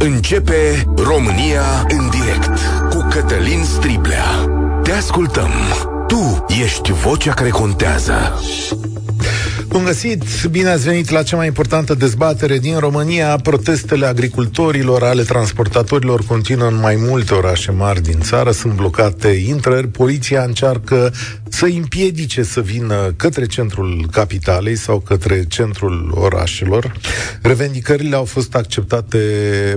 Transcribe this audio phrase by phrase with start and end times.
[0.00, 2.58] Începe România în direct
[2.90, 4.24] cu Cătălin Striblea.
[4.82, 5.50] Te ascultăm.
[6.06, 8.40] Tu ești vocea care contează.
[9.68, 10.44] Bun găsit!
[10.50, 13.36] Bine ați venit la cea mai importantă dezbatere din România.
[13.42, 18.50] Protestele agricultorilor, ale transportatorilor continuă în mai multe orașe mari din țară.
[18.50, 19.88] Sunt blocate intrări.
[19.88, 21.12] Poliția încearcă
[21.48, 26.92] să împiedice să vină către centrul capitalei sau către centrul orașelor.
[27.42, 29.18] Revendicările au fost acceptate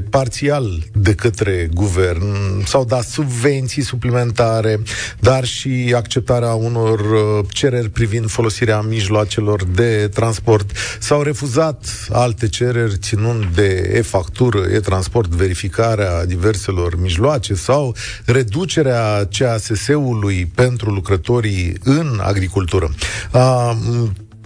[0.10, 2.26] parțial de către guvern.
[2.66, 4.80] S-au dat subvenții suplimentare,
[5.20, 10.72] dar și acceptarea unor uh, cereri privind folosirea mijloacelor de transport.
[11.00, 17.96] S-au refuzat alte cereri ținând de e-factură, e-transport, verificarea diverselor mijloace sau
[18.26, 22.90] reducerea CASS-ului pentru lucrătorii în agricultură.
[23.34, 23.74] Uh,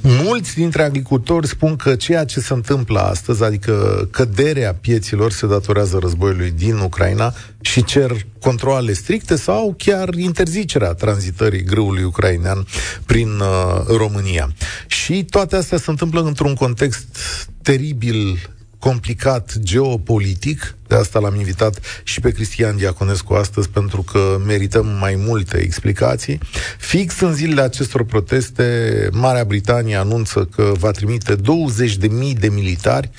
[0.08, 5.98] Mulți dintre agricultori spun că ceea ce se întâmplă astăzi, adică căderea pieților, se datorează
[6.02, 12.66] războiului din Ucraina și cer controle stricte sau chiar interzicerea tranzitării grâului ucrainean
[13.06, 14.54] prin uh, România.
[14.88, 17.18] Și toate astea se întâmplă într-un context
[17.62, 18.40] teribil
[18.80, 25.16] complicat geopolitic, de asta l-am invitat și pe Cristian Diaconescu astăzi, pentru că merităm mai
[25.16, 26.40] multe explicații.
[26.78, 33.10] Fix în zilele acestor proteste, Marea Britanie anunță că va trimite 20.000 de militari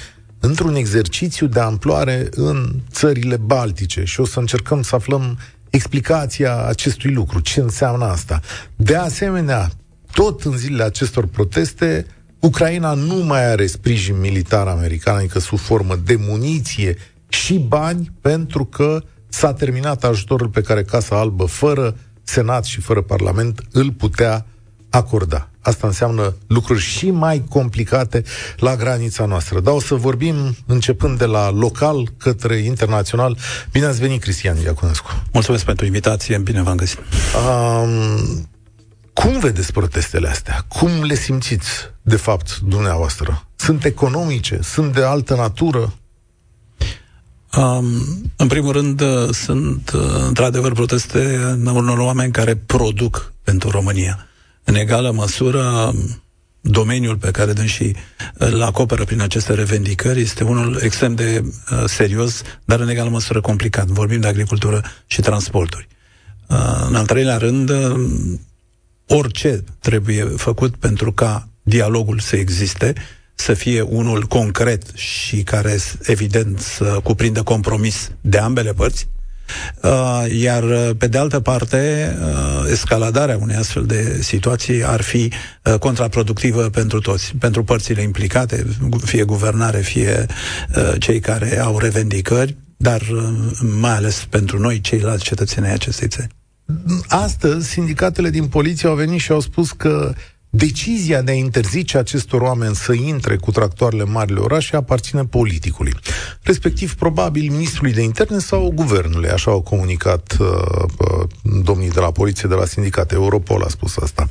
[0.40, 5.38] într-un exercițiu de amploare în țările baltice și o să încercăm să aflăm
[5.70, 8.40] explicația acestui lucru, ce înseamnă asta.
[8.76, 9.70] De asemenea,
[10.12, 12.06] tot în zilele acestor proteste,
[12.46, 16.96] Ucraina nu mai are sprijin militar american, adică sub formă de muniție
[17.28, 23.02] și bani, pentru că s-a terminat ajutorul pe care Casa Albă, fără Senat și fără
[23.02, 24.46] Parlament, îl putea
[24.90, 25.50] acorda.
[25.60, 28.22] Asta înseamnă lucruri și mai complicate
[28.56, 29.60] la granița noastră.
[29.60, 33.38] Dar o să vorbim începând de la local către internațional.
[33.72, 35.22] Bine ați venit, Cristian Iaconescu.
[35.32, 36.98] Mulțumesc pentru invitație, bine v-am găsit.
[36.98, 38.48] Um,
[39.20, 40.64] cum vedeți protestele astea?
[40.68, 41.70] Cum le simțiți,
[42.02, 43.46] de fapt, dumneavoastră?
[43.56, 44.58] Sunt economice?
[44.62, 45.94] Sunt de altă natură?
[47.56, 47.86] Um,
[48.36, 54.26] în primul rând, uh, sunt uh, într-adevăr proteste unor oameni care produc pentru România.
[54.64, 55.94] În egală măsură,
[56.60, 57.96] domeniul pe care dânsii
[58.34, 63.40] îl acoperă prin aceste revendicări este unul extrem de uh, serios, dar în egală măsură
[63.40, 63.86] complicat.
[63.86, 65.88] Vorbim de agricultură și transporturi.
[66.46, 67.94] Uh, în al treilea rând, uh,
[69.08, 72.92] orice trebuie făcut pentru ca dialogul să existe,
[73.34, 79.08] să fie unul concret și care, evident, să cuprindă compromis de ambele părți,
[79.82, 85.32] Uh, iar, uh, pe de altă parte, uh, escaladarea unei astfel de situații ar fi
[85.64, 88.66] uh, contraproductivă pentru toți, pentru părțile implicate,
[89.04, 90.26] fie guvernare, fie
[90.76, 93.28] uh, cei care au revendicări, dar uh,
[93.80, 96.28] mai ales pentru noi, ceilalți cetățenii acestei țări.
[97.08, 100.14] Astăzi, sindicatele din poliție au venit și au spus că
[100.56, 105.92] Decizia de a interzice acestor oameni să intre cu tractoarele marile orașe aparține politicului,
[106.42, 110.46] respectiv probabil ministrului de interne sau guvernului, așa au comunicat uh,
[110.98, 111.28] uh,
[111.62, 113.14] domnii de la poliție, de la sindicate.
[113.14, 114.28] Europol a spus asta.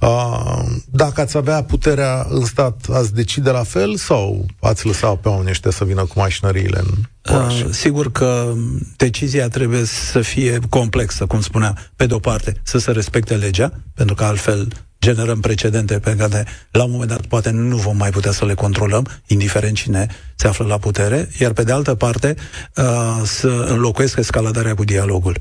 [0.00, 5.28] Uh, dacă ați avea puterea în stat, ați decide la fel sau ați lăsa pe
[5.28, 6.88] oamenii ăștia să vină cu mașinăriile în
[7.32, 8.52] Uh, sigur că
[8.96, 14.14] decizia trebuie să fie complexă, cum spunea, pe de-o parte, să se respecte legea, pentru
[14.14, 14.68] că altfel
[15.06, 18.54] generăm precedente pe care la un moment dat poate nu vom mai putea să le
[18.54, 22.34] controlăm, indiferent cine se află la putere, iar pe de altă parte
[22.76, 25.36] uh, să înlocuiesc escaladarea cu dialogul.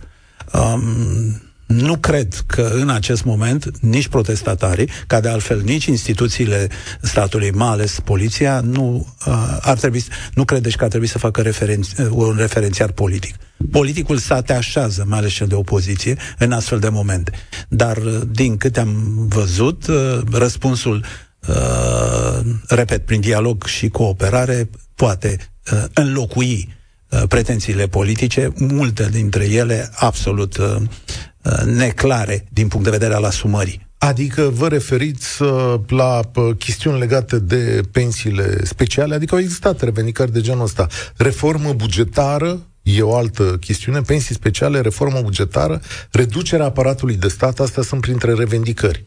[0.53, 6.67] Um, nu cred că în acest moment nici protestatarii, ca de altfel nici instituțiile
[7.01, 10.03] statului, mai ales poliția, nu uh, ar trebui,
[10.33, 13.35] nu credeți că ar trebui să facă referen- uh, un referențiar politic.
[13.71, 17.31] Politicul să te așează, mai ales cel de opoziție, în astfel de momente.
[17.69, 21.05] Dar, uh, din câte am văzut, uh, răspunsul,
[21.47, 25.37] uh, repet, prin dialog și cooperare, poate
[25.71, 26.73] uh, înlocui
[27.09, 31.24] uh, pretențiile politice, multe dintre ele absolut uh, Uh,
[31.65, 33.87] neclare din punct de vedere al asumării.
[33.97, 40.31] Adică vă referiți uh, la uh, chestiuni legate de pensiile speciale, adică au existat revendicări
[40.31, 40.87] de genul ăsta.
[41.17, 45.81] Reformă bugetară, e o altă chestiune, pensii speciale, reformă bugetară,
[46.11, 49.05] reducerea aparatului de stat, astea sunt printre revendicări.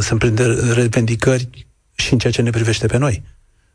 [0.00, 3.22] Sunt printre revendicări și în ceea ce ne privește pe noi.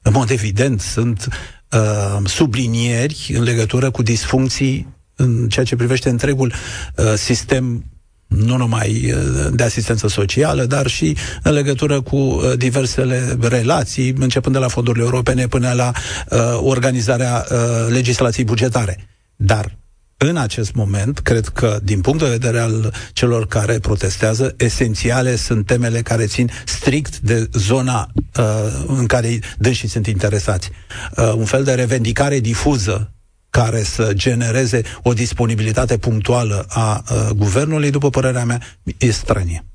[0.01, 1.27] În mod evident, sunt
[1.71, 6.53] uh, sublinieri în legătură cu disfuncții în ceea ce privește întregul
[6.95, 7.83] uh, sistem
[8.27, 9.13] nu numai
[9.51, 15.47] de asistență socială, dar și în legătură cu diversele relații, începând de la fondurile europene
[15.47, 15.91] până la
[16.29, 17.57] uh, organizarea uh,
[17.89, 19.07] legislației bugetare.
[19.35, 19.77] Dar
[20.17, 25.65] în acest moment, cred că, din punct de vedere al celor care protestează, esențiale sunt
[25.65, 28.43] temele care țin strict de zona uh,
[28.87, 30.71] în care dânsii sunt interesați.
[31.17, 33.14] Uh, un fel de revendicare difuză
[33.55, 38.61] care să genereze o disponibilitate punctuală a uh, guvernului, după părerea mea,
[38.97, 39.65] e stranie.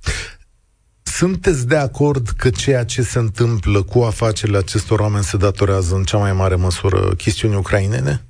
[1.02, 6.04] Sunteți de acord că ceea ce se întâmplă cu afacerile acestor oameni se datorează în
[6.04, 8.24] cea mai mare măsură chestiunii ucrainene?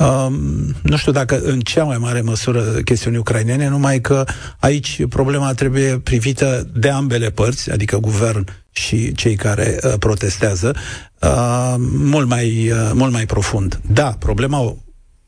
[0.00, 4.24] Um, nu știu dacă în cea mai mare măsură chestiuni ucrainene, numai că
[4.58, 10.74] aici problema trebuie privită de ambele părți, adică guvern și cei care uh, protestează,
[11.20, 13.80] uh, mult, mai, uh, mult mai profund.
[13.86, 14.76] Da, problema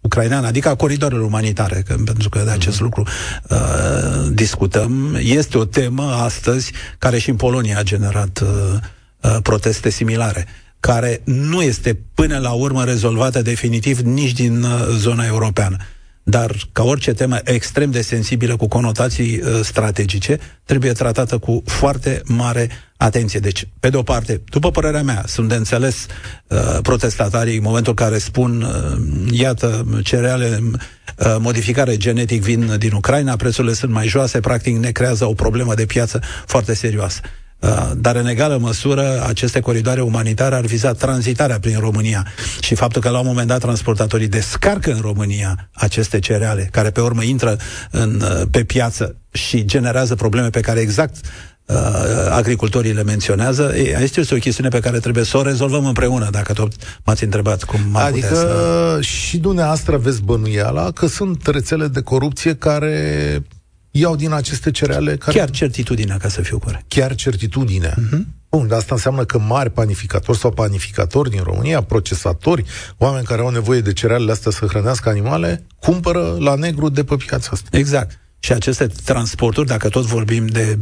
[0.00, 2.84] ucraineană, adică a coridoarelor umanitare, că, pentru că de acest mm.
[2.84, 3.06] lucru
[3.48, 8.48] uh, discutăm, este o temă astăzi care și în Polonia a generat uh,
[9.20, 10.46] uh, proteste similare
[10.82, 15.76] care nu este până la urmă rezolvată definitiv nici din uh, zona europeană.
[16.22, 22.22] Dar, ca orice temă extrem de sensibilă cu conotații uh, strategice, trebuie tratată cu foarte
[22.24, 23.40] mare atenție.
[23.40, 26.06] Deci, pe de o parte, după părerea mea, sunt de înțeles
[26.46, 28.98] uh, protestatarii în momentul în care spun, uh,
[29.30, 35.24] iată, cereale uh, modificare genetic vin din Ucraina, prețurile sunt mai joase, practic ne creează
[35.24, 37.20] o problemă de piață foarte serioasă.
[37.62, 42.26] Uh, dar în egală măsură aceste coridoare umanitare ar viza tranzitarea prin România
[42.60, 47.00] și faptul că la un moment dat transportatorii descarcă în România aceste cereale, care pe
[47.00, 47.56] urmă intră
[47.90, 51.16] în, uh, pe piață și generează probleme pe care exact
[51.66, 51.76] uh,
[52.30, 56.72] agricultorii le menționează, este o chestiune pe care trebuie să o rezolvăm împreună, dacă tot
[57.04, 58.98] m-ați întrebat cum m Adică să...
[59.00, 63.42] și dumneavoastră aveți bănuiala că sunt rețele de corupție care
[63.92, 65.38] iau din aceste cereale care...
[65.38, 66.84] Chiar certitudinea, ca să fiu corect.
[66.88, 67.94] Chiar certitudinea.
[67.94, 68.20] Uh-huh.
[68.50, 72.64] Bun, dar asta înseamnă că mari panificatori sau panificatori din România, procesatori,
[72.98, 77.16] oameni care au nevoie de cerealele astea să hrănească animale, cumpără la negru de pe
[77.16, 77.76] piața asta.
[77.76, 78.20] Exact.
[78.38, 80.78] Și aceste transporturi, dacă tot vorbim de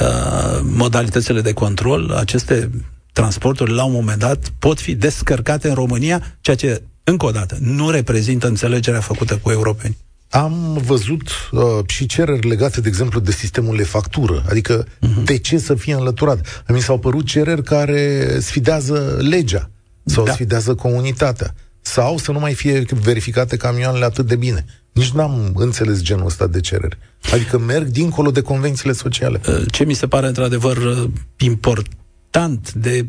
[0.00, 2.70] uh, modalitățile de control, aceste
[3.12, 7.56] transporturi, la un moment dat, pot fi descărcate în România, ceea ce, încă o dată,
[7.60, 9.96] nu reprezintă înțelegerea făcută cu europeni
[10.30, 14.44] am văzut uh, și cereri legate, de exemplu, de sistemul de factură.
[14.48, 15.24] Adică, uh-huh.
[15.24, 16.64] de ce să fie înlăturat?
[16.68, 19.70] Mi s-au părut cereri care sfidează legea
[20.04, 20.32] sau da.
[20.32, 21.54] sfidează comunitatea.
[21.80, 24.64] Sau să nu mai fie verificate camioanele atât de bine.
[24.92, 26.98] Nici n-am înțeles genul ăsta de cereri.
[27.32, 29.40] Adică merg dincolo de convențiile sociale.
[29.48, 33.06] Uh, ce mi se pare într-adevăr uh, important de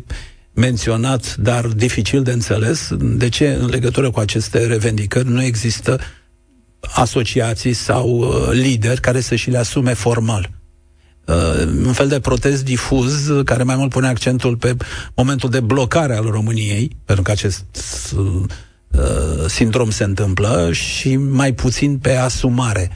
[0.53, 5.99] menționat, dar dificil de înțeles, de ce în legătură cu aceste revendicări nu există
[6.93, 10.49] asociații sau uh, lideri care să și le asume formal.
[11.25, 14.75] Uh, un fel de protest difuz care mai mult pune accentul pe
[15.15, 17.65] momentul de blocare al României, pentru că acest
[18.17, 22.91] uh, sindrom se întâmplă, și mai puțin pe asumare.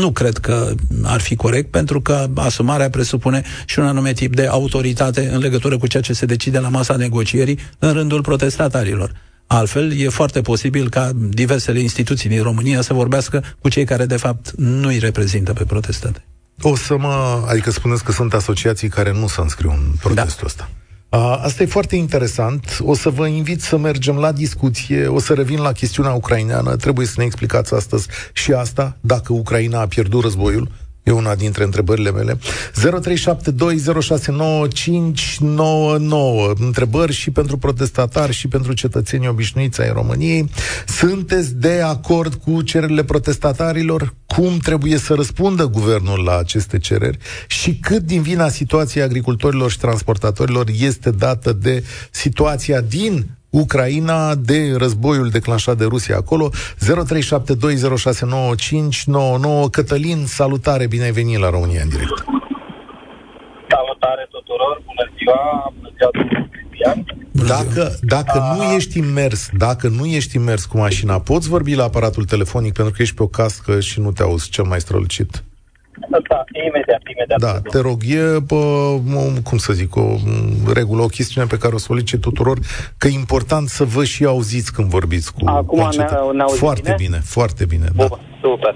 [0.00, 4.46] Nu cred că ar fi corect, pentru că asumarea presupune și un anume tip de
[4.46, 9.12] autoritate în legătură cu ceea ce se decide la masa negocierii în rândul protestatarilor.
[9.46, 14.16] Altfel, e foarte posibil ca diversele instituții din România să vorbească cu cei care, de
[14.16, 16.24] fapt, nu îi reprezintă pe protestate.
[16.62, 17.44] O să mă...
[17.48, 20.46] Adică spuneți că sunt asociații care nu se înscriu în protestul da.
[20.46, 20.70] ăsta.
[21.08, 22.78] A, asta e foarte interesant.
[22.80, 25.06] O să vă invit să mergem la discuție.
[25.06, 26.76] O să revin la chestiunea ucraineană.
[26.76, 30.68] Trebuie să ne explicați astăzi și asta, dacă Ucraina a pierdut războiul
[31.04, 32.38] E una dintre întrebările mele.
[32.38, 32.38] 0372069599.
[36.58, 40.50] Întrebări și pentru protestatari și pentru cetățenii obișnuiți ai României.
[40.86, 44.14] Sunteți de acord cu cererile protestatarilor?
[44.26, 47.18] Cum trebuie să răspundă guvernul la aceste cereri?
[47.46, 53.26] Și cât din vina situației agricultorilor și transportatorilor este dată de situația din
[53.62, 56.50] Ucraina, de războiul declanșat de Rusia acolo.
[56.50, 56.54] 0372069599.
[59.70, 62.24] Cătălin, salutare, bine ai venit la România în direct.
[63.68, 66.10] Salutare tuturor, bună ziua, bună ziua,
[66.50, 67.04] Cristian.
[67.30, 72.24] Dacă, dacă nu ești imers, dacă nu ești imers cu mașina, poți vorbi la aparatul
[72.24, 75.42] telefonic pentru că ești pe o cască și nu te auzi cel mai strălucit.
[76.08, 77.40] Da, imediat, imediat.
[77.40, 78.58] Da, te rog, e, bă,
[79.44, 80.16] cum să zic, o
[80.74, 82.58] regulă, o chestiune pe care o solicit tuturor,
[82.98, 86.94] că e important să vă și auziți când vorbiți cu Acum ne, ne Foarte bine?
[86.98, 87.86] bine, foarte bine.
[87.94, 88.18] Bun, da.
[88.40, 88.74] super.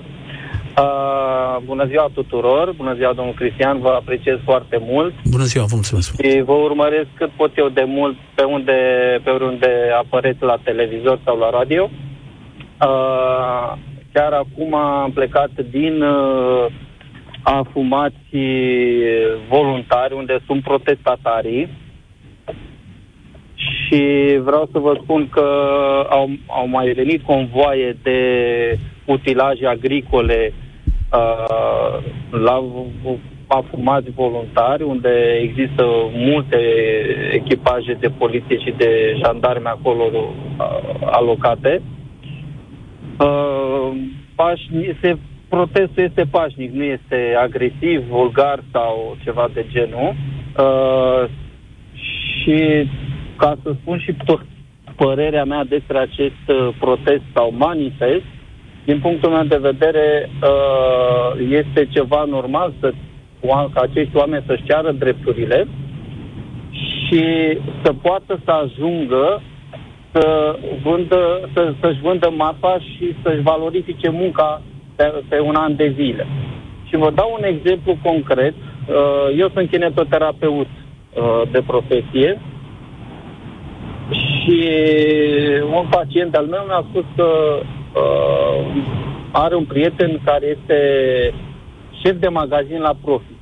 [0.78, 5.14] Uh, bună ziua tuturor, bună ziua domnul Cristian, vă apreciez foarte mult.
[5.30, 6.20] Bună ziua, vă mulțumesc.
[6.22, 8.78] Și vă urmăresc cât pot eu de mult pe unde,
[9.25, 11.90] pe unde apăreți la televizor sau la radio.
[12.87, 13.72] Uh,
[14.12, 16.66] chiar acum am plecat din uh,
[17.52, 18.37] afumați
[19.49, 21.69] voluntari, unde sunt protestatarii.
[23.55, 24.02] Și
[24.43, 25.47] vreau să vă spun că
[26.11, 28.19] au, au mai venit convoaie de
[29.05, 30.52] utilaje agricole
[31.12, 31.99] uh,
[32.31, 32.64] la
[33.47, 36.59] afumați voluntari, unde există multe
[37.33, 40.26] echipaje de poliție și de jandarme acolo uh,
[41.05, 41.83] alocate.
[43.19, 43.90] Uh,
[44.35, 45.17] pașni, se,
[45.49, 50.14] protestul este pașnic, nu este agresiv, vulgar sau ceva de genul.
[50.59, 51.28] Uh,
[51.93, 52.88] și
[53.37, 54.40] ca să spun și tot
[54.97, 58.25] părerea mea despre acest uh, protest sau manifest,
[58.85, 62.93] din punctul meu de vedere, uh, este ceva normal să
[63.40, 65.69] ca acești oameni să-și ceară drepturile
[66.71, 67.25] și
[67.83, 69.43] să poată să ajungă
[70.12, 74.62] să vândă, să, să-și vândă marfa și să-și valorifice munca
[74.99, 76.26] pe, pe un an de zile.
[76.85, 78.55] Și vă dau un exemplu concret.
[78.55, 82.40] Uh, eu sunt kinetoterapeut uh, de profesie
[84.11, 84.69] și
[85.75, 87.28] un pacient al meu mi-a spus că
[87.95, 88.83] uh,
[89.33, 90.78] are un prieten care este
[92.02, 93.33] șef de magazin la Profi,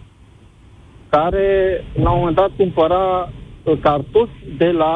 [1.09, 3.33] care la un moment dat cumpăra
[3.63, 4.95] uh, cartofi de la,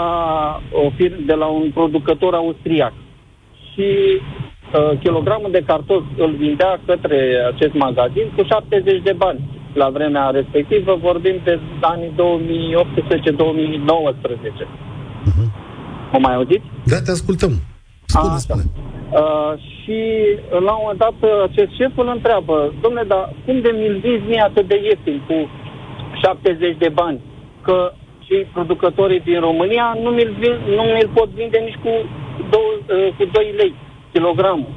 [0.72, 2.92] o fir- de la un producător austriac.
[3.72, 3.86] Și
[4.16, 4.49] uh,
[5.02, 7.18] kilogramul de cartofi îl vindea către
[7.52, 9.40] acest magazin cu 70 de bani.
[9.74, 12.16] La vremea respectivă vorbim de anii 2018-2019.
[15.28, 15.48] Uh-huh.
[16.12, 16.66] O mai auziți?
[16.84, 17.52] Da, te ascultăm.
[18.04, 18.62] Spune, spune.
[19.10, 19.98] Uh, și
[20.50, 21.16] la un moment dat
[21.48, 25.36] acest șef îl întreabă, domnule, dar cum de mi-l vinzi mie atât de ieftin, cu
[26.22, 27.20] 70 de bani?
[27.62, 27.92] Că
[28.26, 30.32] cei producătorii din România nu mi-l,
[30.76, 31.92] nu mi-l pot vinde nici cu
[32.50, 33.74] 2, uh, cu 2 lei
[34.12, 34.72] kilogramul.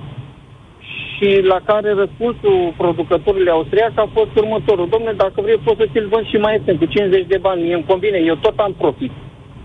[1.16, 4.90] Și la care răspunsul producătorului austriac a fost următorul.
[4.90, 7.74] Domnule, dacă vrei, pot să ți-l vând și mai ieftin, cu 50 de bani, mie
[7.74, 9.12] îmi convine, eu tot am profit.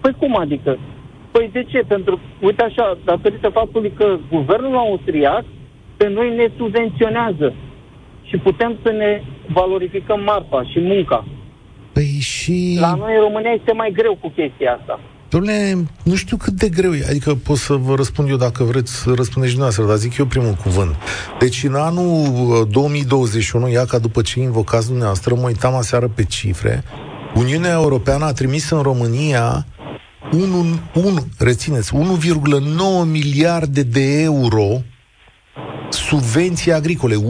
[0.01, 0.79] Păi cum adică?
[1.31, 1.79] Păi de ce?
[1.79, 5.45] Pentru, uite așa, datorită faptului că guvernul austriac
[5.97, 7.55] pe noi ne subvenționează
[8.23, 11.25] și putem să ne valorificăm marfa și munca.
[11.93, 12.77] Păi și...
[12.81, 15.01] La noi în România este mai greu cu chestia asta.
[15.31, 18.93] Dom'le, nu știu cât de greu e, adică pot să vă răspund eu dacă vreți
[18.93, 20.95] să răspundeți dumneavoastră, dar zic eu primul cuvânt.
[21.39, 26.25] Deci în anul 2021, uh, ia ca după ce invocați dumneavoastră, mă uitam aseară pe
[26.25, 26.85] cifre,
[27.35, 29.67] Uniunea Europeană a trimis în România
[30.33, 32.01] 1, 1, rețineți, 1,9
[33.05, 34.83] miliarde de euro
[35.91, 37.21] subvenții agricole, 1,9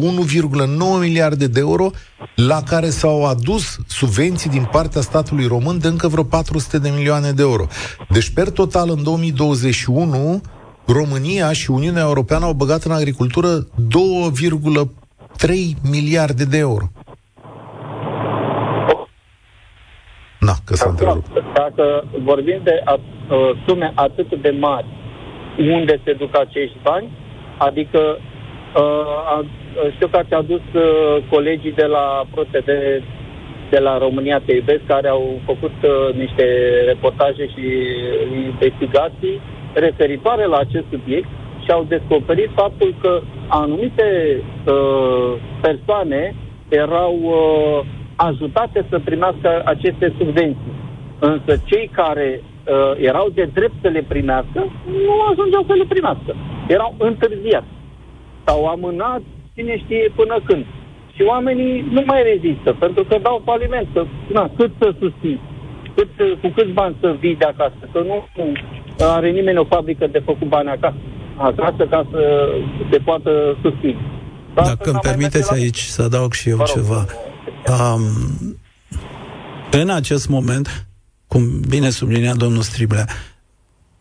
[1.00, 1.90] miliarde de euro
[2.34, 7.30] la care s-au adus subvenții din partea statului român de încă vreo 400 de milioane
[7.30, 7.66] de euro.
[8.08, 10.40] Deci, per total, în 2021,
[10.86, 13.68] România și Uniunea Europeană au băgat în agricultură 2,3
[15.90, 16.84] miliarde de euro.
[20.40, 21.26] Na, că s-a întrerupt.
[21.54, 23.00] Dacă vorbim de a, uh,
[23.66, 24.86] sume atât de mari,
[25.58, 27.08] unde se duc acești bani,
[27.58, 29.44] adică uh, a,
[29.94, 32.68] știu că ați adus uh, colegii de la ProTV
[33.70, 36.44] de la România Te Iubesc, care au făcut uh, niște
[36.86, 37.64] reportaje și
[38.44, 39.40] investigații
[39.74, 41.28] referitoare la acest subiect
[41.64, 46.34] și au descoperit faptul că anumite uh, persoane
[46.68, 47.86] erau uh,
[48.16, 50.72] ajutate să primească aceste subvenții.
[51.18, 54.60] Însă cei care uh, erau de drept să le primească,
[55.06, 56.30] nu ajungeau să le primească.
[56.68, 57.72] Erau întârziați
[58.46, 60.64] sau amânați, cine știe până când.
[61.14, 63.88] Și oamenii nu mai rezistă, pentru că dau faliment.
[63.92, 65.40] Că, na, cât să susții?
[65.94, 66.08] Cât,
[66.42, 67.82] cu câți bani să vii de acasă?
[67.92, 68.24] Că nu
[68.98, 70.96] are nimeni o fabrică de făcut bani acasă,
[71.36, 72.48] acasă ca să
[72.90, 73.98] se poată susține.
[74.54, 77.04] Dacă îmi permiteți aici să adaug și eu ceva.
[77.68, 78.02] Um,
[79.70, 80.87] în acest moment,
[81.28, 83.08] cum bine sublinia domnul Striblea,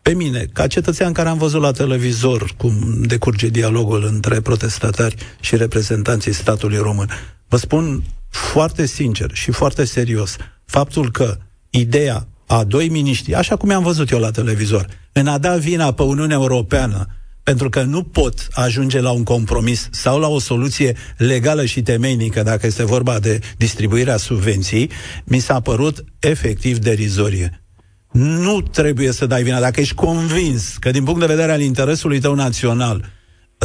[0.02, 5.56] pe mine, ca cetățean care am văzut la televizor cum decurge dialogul între protestatari și
[5.56, 7.08] reprezentanții statului român,
[7.48, 11.36] vă spun foarte sincer și foarte serios faptul că
[11.70, 15.92] ideea a doi miniștri, așa cum i-am văzut eu la televizor, în a da vina
[15.92, 17.06] pe Uniunea Europeană
[17.48, 22.42] pentru că nu pot ajunge la un compromis sau la o soluție legală și temeinică,
[22.42, 24.90] dacă este vorba de distribuirea subvenții,
[25.24, 27.62] mi s-a părut efectiv derizorie.
[28.12, 29.60] Nu trebuie să dai vina.
[29.60, 33.04] Dacă ești convins că din punct de vedere al interesului tău național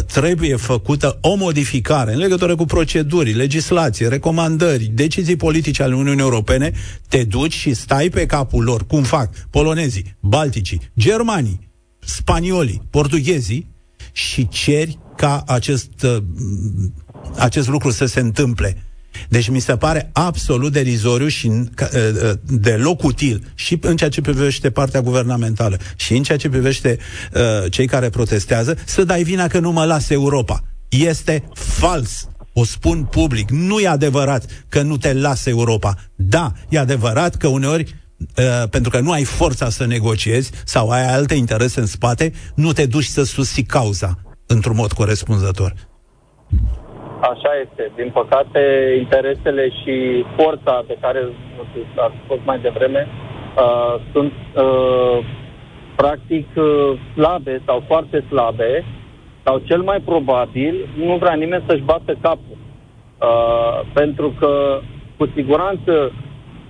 [0.07, 6.71] trebuie făcută o modificare în legătură cu proceduri, legislație, recomandări, decizii politice ale Uniunii Europene,
[7.07, 11.71] te duci și stai pe capul lor, cum fac polonezii, balticii, germanii,
[12.05, 13.72] spaniolii, portughezii,
[14.13, 16.17] și ceri ca acest, uh,
[17.37, 18.83] acest lucru să se întâmple.
[19.29, 24.21] Deci mi se pare absolut derizoriu și uh, uh, deloc util și în ceea ce
[24.21, 26.97] privește partea guvernamentală și în ceea ce privește
[27.33, 30.63] uh, cei care protestează să dai vina că nu mă las Europa.
[30.89, 32.27] Este fals.
[32.53, 33.49] O spun public.
[33.49, 35.95] Nu e adevărat că nu te lasă Europa.
[36.15, 37.95] Da, e adevărat că uneori
[38.37, 42.71] Uh, pentru că nu ai forța să negociezi sau ai alte interese în spate, nu
[42.71, 45.73] te duci să susții cauza într-un mod corespunzător.
[47.21, 47.91] Așa este.
[47.95, 48.59] Din păcate,
[48.99, 51.19] interesele și forța pe care
[51.95, 55.25] a spus mai devreme uh, sunt uh,
[55.95, 58.85] practic uh, slabe sau foarte slabe
[59.43, 62.57] sau cel mai probabil nu vrea nimeni să-și bată capul.
[62.57, 64.79] Uh, pentru că,
[65.17, 66.11] cu siguranță,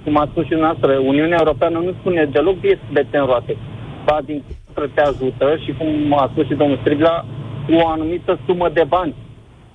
[0.03, 2.77] cum a spus și noastră, Uniunea Europeană nu spune deloc de
[3.12, 3.57] în roate.
[4.05, 7.25] Ba din contră te ajută și, cum a spus și domnul Stribla,
[7.65, 9.13] cu o anumită sumă de bani.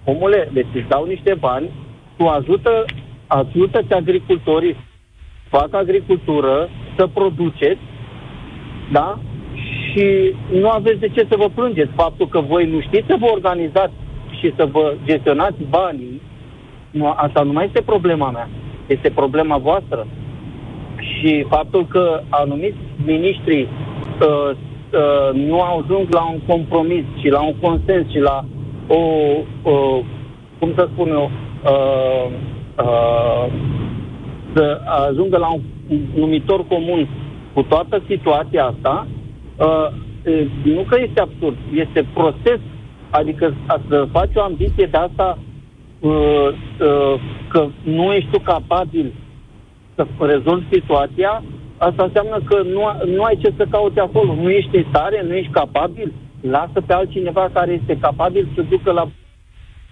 [0.04, 1.70] Omule, deci îți dau niște bani,
[2.16, 2.84] tu ajută,
[3.26, 4.76] ajută-ți agricultorii,
[5.48, 7.80] fac agricultură, să produceți,
[8.92, 9.18] da?
[9.54, 11.90] Și nu aveți de ce să vă plângeți.
[11.94, 13.92] Faptul că voi nu știți să vă organizați
[14.38, 16.22] și să vă gestionați banii,
[16.90, 18.48] nu, asta nu mai este problema mea.
[18.88, 20.06] Este problema voastră.
[20.98, 27.54] Și faptul că anumiți miniștri uh, uh, nu ajung la un compromis și la un
[27.60, 28.44] consens și la
[28.86, 29.00] o,
[29.62, 30.04] uh,
[30.58, 31.30] cum să spun eu,
[31.64, 32.30] uh,
[32.84, 33.46] uh,
[34.54, 35.60] să ajungă la un
[36.14, 37.08] numitor comun
[37.54, 39.06] cu toată situația asta,
[39.56, 39.88] uh,
[40.62, 42.60] nu că este absurd, este proces,
[43.10, 43.54] adică
[43.88, 45.38] să faci o ambiție de asta
[46.00, 49.14] uh, uh, că nu ești tu capabil
[49.94, 51.42] să rezolvi situația,
[51.76, 52.82] asta înseamnă că nu,
[53.14, 54.34] nu ai ce să cauți acolo.
[54.34, 56.12] Nu ești în stare, nu ești capabil.
[56.40, 59.10] Lasă pe altcineva care este capabil să ducă la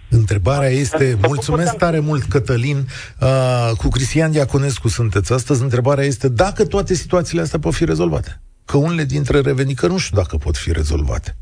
[0.09, 2.77] Întrebarea este, mulțumesc tare mult, Cătălin,
[3.21, 8.41] uh, cu Cristian Diaconescu sunteți astăzi, întrebarea este dacă toate situațiile astea pot fi rezolvate.
[8.65, 11.37] Că unele dintre revenică nu știu dacă pot fi rezolvate.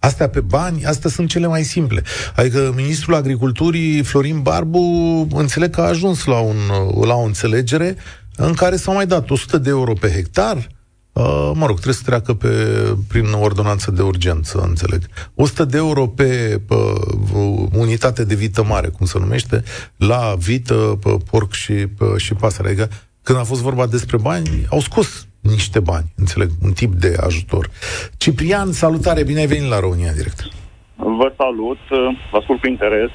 [0.00, 2.02] Astea pe bani, astea sunt cele mai simple.
[2.36, 4.80] Adică ministrul agriculturii, Florin Barbu,
[5.34, 6.56] înțeleg că a ajuns la, un,
[7.04, 7.96] la o înțelegere
[8.36, 10.68] în care s-au mai dat 100 de euro pe hectar,
[11.12, 12.48] Uh, mă rog, trebuie să treacă pe,
[13.08, 15.02] prin ordonanță de urgență, înțeleg.
[15.34, 19.62] 100 de euro pe uh, unitate de vită mare, cum se numește,
[19.96, 22.68] la vită, pe porc și, pe, și pasăre.
[22.68, 22.88] Adică,
[23.22, 27.70] când a fost vorba despre bani, au scos niște bani, înțeleg, un tip de ajutor.
[28.16, 30.40] Ciprian, salutare, bine ai venit la România Direct.
[30.96, 31.78] Vă salut,
[32.30, 33.10] vă ascult cu interes.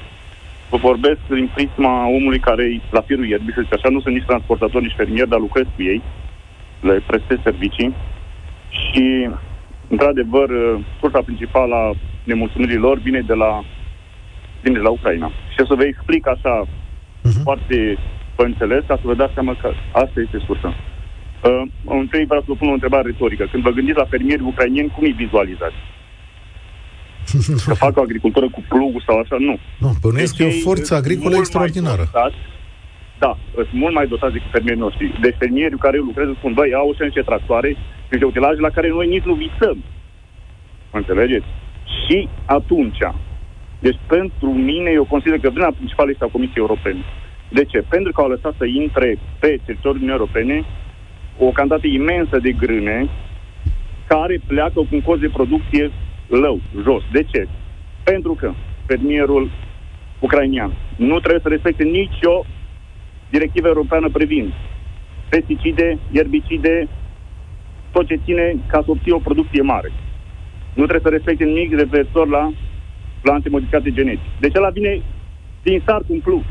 [0.70, 4.26] Vă vorbesc din prisma omului care la firul ierbii, să zic așa, nu sunt nici
[4.26, 6.02] transportator, nici fermier, dar lucrez cu ei,
[6.80, 7.94] le prestez servicii
[8.68, 9.30] și,
[9.88, 10.48] într-adevăr,
[11.00, 11.92] sursa principală a
[12.24, 13.64] nemulțumirii lor vine de la,
[14.62, 15.30] vine de la Ucraina.
[15.52, 17.42] Și o să vă explic așa uh-huh.
[17.42, 17.98] foarte
[18.36, 20.74] pe înțeles, ca să vă dați seama că asta este sursa.
[21.44, 23.48] Uh, întâi vreau să vă pun o întrebare retorică.
[23.50, 25.80] Când vă gândiți la fermieri ucrainieni, cum îi vizualizați?
[27.66, 29.36] Să facă o agricultură cu plugul sau așa?
[29.38, 29.58] Nu.
[29.78, 32.04] Nu, bănuiesc deci că e o forță agricolă extraordinară.
[32.12, 32.36] Dotați,
[33.18, 35.20] da, sunt mult mai dotați decât fermierii noștri.
[35.20, 38.88] Deci fermierii care lucrează spun, băi, au și niște tractoare și niște utilaje la care
[38.88, 39.78] noi nici nu visăm.
[40.90, 41.46] Înțelegeți?
[42.02, 43.02] Și atunci,
[43.78, 47.02] deci pentru mine, eu consider că vina principală este a Comisiei Europene.
[47.48, 47.78] De ce?
[47.88, 50.64] Pentru că au lăsat să intre pe teritoriul Uniunii Europene
[51.38, 53.08] o cantitate imensă de grâne
[54.06, 55.90] care pleacă cu un cost de producție
[56.26, 57.02] lău, jos.
[57.12, 57.48] De ce?
[58.04, 58.52] Pentru că
[58.86, 59.50] fermierul
[60.18, 62.44] ucrainian nu trebuie să respecte nicio
[63.30, 64.52] directivă europeană privind
[65.28, 66.88] pesticide, erbicide,
[67.92, 69.92] tot ce ține ca să obții o producție mare.
[70.74, 72.52] Nu trebuie să respecte nimic referitor la
[73.20, 74.20] plante modificate genetic.
[74.40, 75.02] Deci ăla vine
[75.62, 76.42] din start un plus.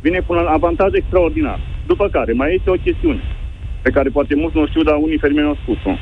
[0.00, 1.60] Vine cu un avantaj extraordinar.
[1.86, 3.20] După care mai este o chestiune
[3.82, 5.94] pe care poate mulți nu știu, dar unii fermieri au spus-o.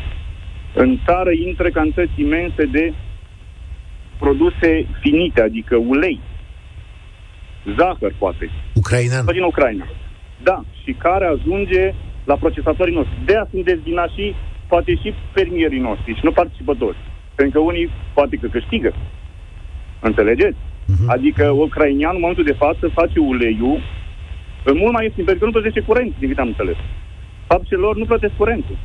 [0.75, 2.93] În țară intră cantități imense de
[4.19, 6.21] produse finite, adică ulei,
[7.77, 8.51] zahăr, poate.
[8.75, 9.25] Ucrainean.
[9.33, 9.87] Din Ucraina.
[10.43, 13.25] Da, și care ajunge la procesatorii noștri.
[13.25, 14.35] De aia sunt dezvinați și
[14.69, 16.97] poate și fermierii noștri și nu participători.
[17.35, 18.95] Pentru că unii poate că câștigă.
[20.01, 20.57] Înțelegeți?
[20.59, 21.07] Uh-huh.
[21.07, 23.81] Adică ucrainean în momentul de față face uleiul
[24.75, 26.77] mult mai ieftin, pentru că nu plătește curent, din câte am înțeles
[27.51, 28.77] faptele lor nu plătesc curentul.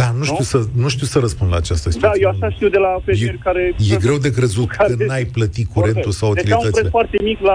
[0.00, 0.50] Da, nu știu, nu?
[0.52, 2.22] Să, nu știu să răspund la această situație.
[2.22, 3.62] Da, eu așa știu de la fermieri care...
[3.92, 6.70] E greu de crezut care că n-ai plătit curentul sau utilitățile.
[6.70, 7.54] Deci au un preț foarte mic la...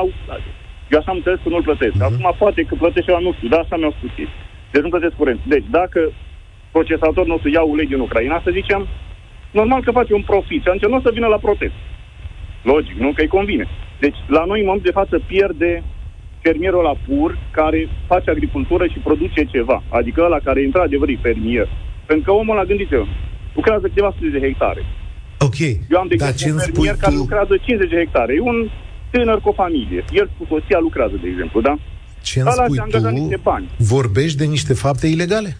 [0.92, 1.96] Eu așa am înțeles că nu-l plătesc.
[1.96, 2.10] Uh-huh.
[2.10, 4.30] Acum poate că plătește la nu știu, dar așa mi-au spus ei.
[4.72, 5.40] Deci nu plătesc curent.
[5.54, 6.00] Deci dacă
[6.76, 8.82] procesatorul nostru ia ulei din Ucraina, să zicem,
[9.60, 11.78] normal că face un profit și atunci nu o să vină la protest.
[12.72, 13.10] Logic, nu?
[13.14, 13.66] Că îi convine.
[14.00, 15.84] Deci, la noi, în moment de față, pierde
[16.45, 19.84] fermierul la pur care face agricultură și produce ceva.
[19.89, 21.67] Adică ăla care, într-adevăr, e fermier.
[22.06, 22.89] Pentru că omul a gândit
[23.56, 24.82] lucrează câteva sute de hectare.
[25.39, 25.60] Ok.
[25.93, 26.99] Eu am de Dar exemplu ce un fermier tu...
[26.99, 28.34] care lucrează 50 de hectare.
[28.34, 28.69] E un
[29.12, 30.04] tânăr cu o familie.
[30.12, 31.73] El cu soția lucrează, de exemplu, da?
[32.21, 33.69] Ce îmi Ăla spui și-a angajat tu, niște bani.
[33.77, 35.58] vorbești de niște fapte ilegale?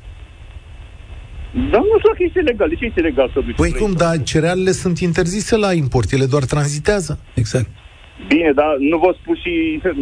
[1.72, 2.70] Dar nu știu dacă este legal.
[2.70, 3.56] De ce este legal să duci?
[3.56, 4.10] Păi trei cum, tone?
[4.10, 7.20] dar cerealele sunt interzise la import, ele doar tranzitează.
[7.34, 7.70] Exact.
[8.28, 9.52] Bine, dar nu vă spun și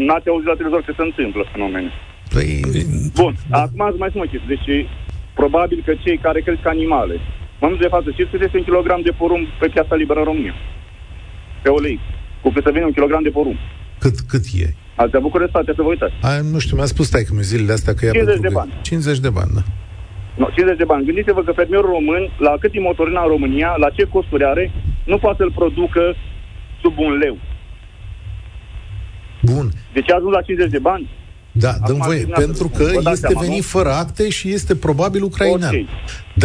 [0.08, 1.90] n-ați auzit la televizor ce se întâmplă fenomene.
[2.34, 2.50] Păi,
[3.20, 4.54] Bun, acum ați mai spun o chestie.
[4.56, 4.70] Deci,
[5.40, 9.02] probabil că cei care cresc animale, în momentul de față, știți cât este un kilogram
[9.08, 10.56] de porumb pe piața liberă în România?
[11.64, 12.00] Pe ulei.
[12.42, 13.58] Cu cât să vină un kilogram de porumb.
[14.04, 14.68] cât, cât e?
[14.96, 16.14] Ați avut curiozitate să vă uitați.
[16.22, 18.60] A, nu știu, mi-a spus stai că zilele astea că ia 50 pentru de că-
[18.62, 18.74] bani.
[18.82, 19.64] 50 de bani, da.
[20.42, 21.06] No, 50 de bani.
[21.06, 24.72] Gândiți-vă că fermierul român, la cât e motorina în România, la ce costuri are,
[25.12, 26.16] nu poate să-l producă
[26.82, 27.38] sub un leu.
[29.42, 29.66] Bun.
[29.94, 31.10] Deci a ajuns la 50 de bani?
[31.52, 32.96] Da, Acum dăm voie, terminați pentru să că spun.
[32.98, 33.72] Vă dați este seama, venit nu?
[33.76, 35.76] fără acte și este probabil ucrainean.
[35.76, 35.86] Ok.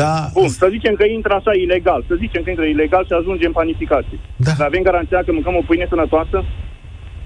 [0.01, 2.01] Da, Bun, să zicem că intră așa ilegal.
[2.11, 4.19] Să zicem că intră ilegal și ajunge în panificație.
[4.47, 4.53] Da.
[4.59, 6.39] Dar avem garanția că mâncăm o pâine sănătoasă?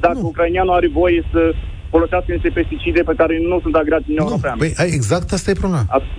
[0.05, 0.27] Dacă Nu.
[0.33, 1.41] ucraineanul are voie să
[1.95, 4.59] folosească niște pesticide pe care nu sunt agreați în Uniunea nu, Europeană.
[4.63, 5.87] păi, ai, exact asta e problema.
[5.97, 6.13] At-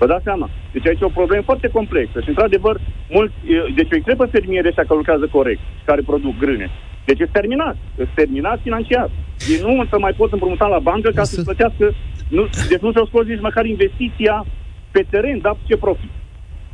[0.00, 0.46] Vă dați seama?
[0.72, 2.74] Deci aici e o problemă foarte complexă și, într-adevăr,
[3.16, 6.68] mulți, e, deci îi trebuie fermierii ăștia care lucrează corect și care produc grâne.
[7.08, 7.76] Deci e terminat.
[7.98, 9.10] E terminat financiar.
[9.52, 11.84] Ei nu să mai pot împrumuta la bancă ca Însă- să-ți plătească...
[12.28, 14.46] Nu, deci nu s-au scos nici măcar investiția
[14.90, 16.10] pe teren, dar ce profit.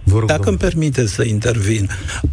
[0.04, 0.68] Vă rog, Dacă îmi domnule.
[0.68, 1.88] permite să intervin,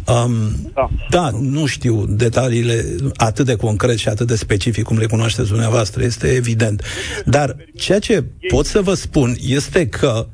[0.06, 0.32] um,
[0.74, 0.88] Da.
[1.10, 2.84] da, nu știu detaliile
[3.16, 6.82] atât de concret și atât de specific cum le cunoașteți dumneavoastră, este evident.
[7.24, 10.26] Dar ceea ce pot să vă spun este că,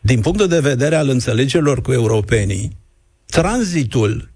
[0.00, 2.76] din punctul de vedere al înțelegerilor cu europenii,
[3.26, 4.30] tranzitul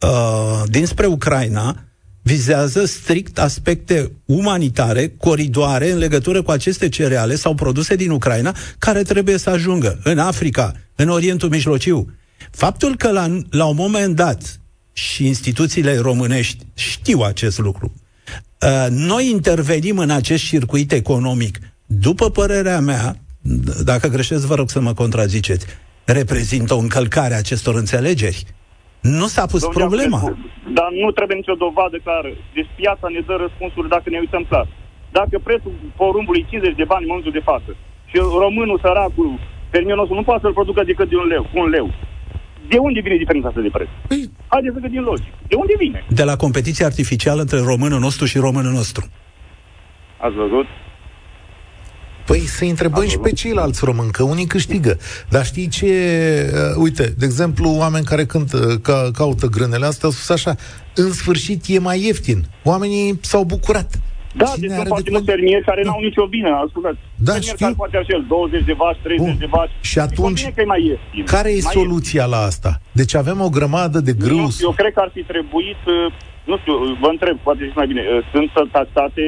[0.00, 1.84] uh, dinspre Ucraina
[2.30, 9.02] vizează strict aspecte umanitare, coridoare în legătură cu aceste cereale sau produse din Ucraina care
[9.02, 12.14] trebuie să ajungă în Africa, în Orientul Mijlociu.
[12.50, 14.60] Faptul că la, la un moment dat
[14.92, 17.92] și instituțiile românești știu acest lucru,
[18.60, 24.70] uh, noi intervenim în acest circuit economic, după părerea mea, d- dacă greșesc, vă rog
[24.70, 25.66] să mă contraziceți,
[26.04, 28.46] reprezintă o încălcare a acestor înțelegeri.
[29.00, 30.16] Nu s-a pus Domnule problema.
[30.16, 32.30] Aculescu, Dar nu trebuie nicio dovadă clară.
[32.56, 34.66] Deci piața ne dă răspunsuri dacă ne uităm clar.
[35.18, 37.70] Dacă prețul porumbului e 50 de bani în momentul de față
[38.10, 39.30] și românul săracul,
[39.74, 41.86] fermierul nostru, nu poate să-l producă decât de un leu, cu un leu.
[42.72, 43.88] De unde vine diferența asta de preț?
[44.08, 45.32] Păi, Haideți să gândim logic.
[45.48, 46.04] De unde vine?
[46.08, 49.04] De la competiția artificială între românul nostru și românul nostru.
[50.26, 50.66] Ați văzut?
[52.30, 54.96] Păi să întrebăm și pe ceilalți români, că unii câștigă.
[55.28, 55.86] Dar știi ce?
[56.54, 60.54] Uh, uite, de exemplu, oameni care cântă, ca, caută grânele astea au spus așa,
[60.94, 62.44] în sfârșit e mai ieftin.
[62.64, 63.90] Oamenii s-au bucurat.
[64.36, 65.38] Da, Cine deci are sunt foarte de mulți plâns?
[65.40, 65.88] fermieri care Da.
[65.90, 66.50] n-au nicio vină.
[66.66, 66.98] Ascultați.
[67.26, 67.64] Da, Fermier știu.
[67.66, 69.36] care poate așa el 20 de vaci, 30 Bun.
[69.44, 69.74] de vaci.
[69.90, 71.24] Și Îi atunci, convine că e mai ieftin.
[71.36, 72.70] Care e Mai soluția la asta?
[73.00, 74.26] Deci avem o grămadă de ieftin.
[74.26, 74.40] grâu.
[74.46, 76.06] Nu știu, eu cred că ar fi trebuit, uh,
[76.50, 79.24] nu știu, uh, vă întreb, poate știți mai bine, uh, sunt taxate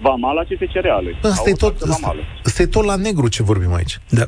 [0.00, 1.10] vamal aceste cereale.
[1.22, 2.20] Asta Au e, o tot, taxă vamală.
[2.44, 3.98] asta e tot la negru ce vorbim aici.
[4.08, 4.24] Da.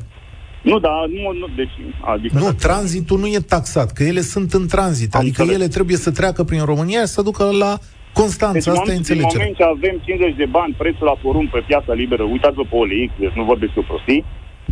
[0.63, 1.77] Nu, dar nu, nu, deci,
[2.15, 2.39] adică...
[2.39, 5.15] Nu, tranzitul nu e taxat, că ele sunt în tranzit.
[5.15, 5.61] Am Adică înțeles.
[5.63, 7.73] ele trebuie să treacă prin România și să ducă la
[8.21, 8.59] Constanța.
[8.59, 9.39] Deci, în Asta e moment, în înțelegerea.
[9.41, 13.11] moment ce avem 50 de bani prețul la porumb pe piața liberă, uitați-vă pe OLX,
[13.23, 14.21] deci nu vorbesc eu prostii,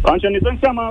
[0.06, 0.84] atunci ne dăm seama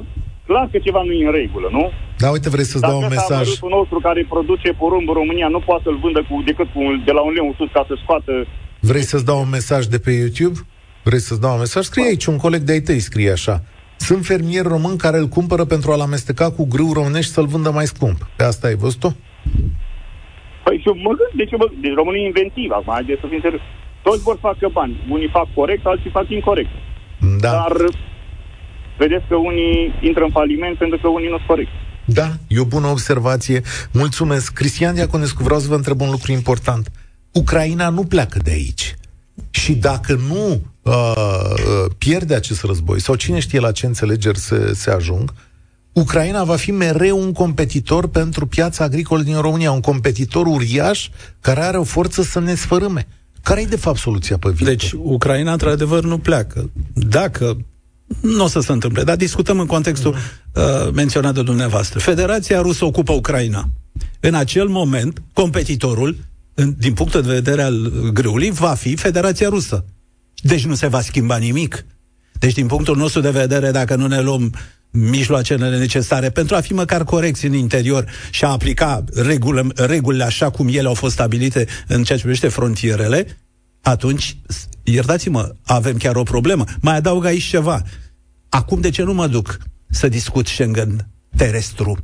[0.50, 1.84] clar că ceva nu e în regulă, nu?
[2.22, 3.46] Da, uite, vrei să-ți dau un Dacă ăsta mesaj?
[3.48, 7.02] amărâtul nostru care produce porumb în România nu poate să-l vândă cu, decât cu, un-
[7.08, 8.34] de la un leu în sus ca să scoată...
[8.80, 10.60] Vrei să-ți dau un mesaj de pe YouTube?
[11.04, 11.84] Vrei să-ți dau un mesaj?
[11.86, 13.64] Scrie aici, un coleg de-ai tăi scrie așa.
[13.98, 17.86] Sunt fermieri români care îl cumpără pentru a-l amesteca cu grâu românești să-l vândă mai
[17.86, 18.28] scump.
[18.36, 19.12] Pe asta ai văzut-o?
[20.64, 23.62] Păi eu mă gândesc, deci, eu mă, deci românii inventiv, acum, haideți să fim serios.
[24.04, 25.06] Toți vor să facă bani.
[25.10, 26.70] Unii fac corect, alții fac incorrect.
[27.40, 27.52] Da.
[27.52, 27.74] Dar
[28.98, 31.70] vedeți că unii intră în faliment pentru că unii nu sunt corect.
[32.06, 33.62] Da, e o bună observație.
[33.92, 34.54] Mulțumesc.
[34.54, 36.92] Cristian Diaconescu, vreau să vă întreb un lucru important.
[37.32, 38.96] Ucraina nu pleacă de aici.
[39.50, 44.74] Și dacă nu uh, uh, pierde acest război, sau cine știe la ce înțelegeri se,
[44.74, 45.34] se ajung,
[45.94, 51.62] Ucraina va fi mereu un competitor pentru piața agricolă din România, un competitor uriaș care
[51.62, 53.08] are o forță să ne sfărâme.
[53.44, 54.76] Care e de fapt soluția pe viitor?
[54.76, 56.70] Deci, Ucraina, într-adevăr, nu pleacă.
[56.94, 57.58] Dacă
[58.22, 62.00] nu o să se întâmple, dar discutăm în contextul uh, menționat de dumneavoastră.
[62.00, 63.70] Federația Rusă ocupă Ucraina.
[64.20, 66.16] În acel moment, competitorul, în,
[66.78, 69.86] din punct de vedere al grâului, va fi Federația Rusă.
[70.42, 71.86] Deci nu se va schimba nimic.
[72.40, 74.54] Deci, din punctul nostru de vedere, dacă nu ne luăm
[74.92, 80.50] mijloacele necesare pentru a fi măcar corecți în interior și a aplica regulă, regulile așa
[80.50, 83.38] cum ele au fost stabilite în ceea ce privește frontierele,
[83.82, 84.38] atunci,
[84.84, 86.64] iertați-mă, avem chiar o problemă.
[86.82, 87.84] Mai adaug aici ceva.
[88.50, 89.58] Acum de ce nu mă duc
[89.90, 91.98] să discut Schengen terestru?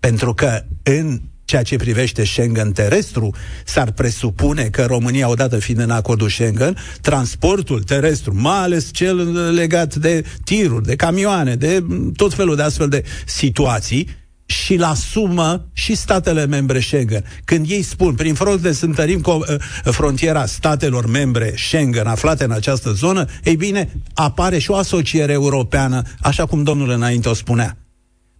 [0.00, 1.20] Pentru că în
[1.54, 7.82] ceea ce privește Schengen terestru, s-ar presupune că România, odată fiind în acordul Schengen, transportul
[7.82, 11.84] terestru, mai ales cel legat de tiruri, de camioane, de
[12.16, 14.08] tot felul de astfel de situații,
[14.46, 17.24] și la sumă și statele membre Schengen.
[17.44, 22.92] Când ei spun, prin fronte să întărim co- frontiera statelor membre Schengen aflate în această
[22.92, 27.76] zonă, ei bine, apare și o asociere europeană, așa cum domnul înainte o spunea.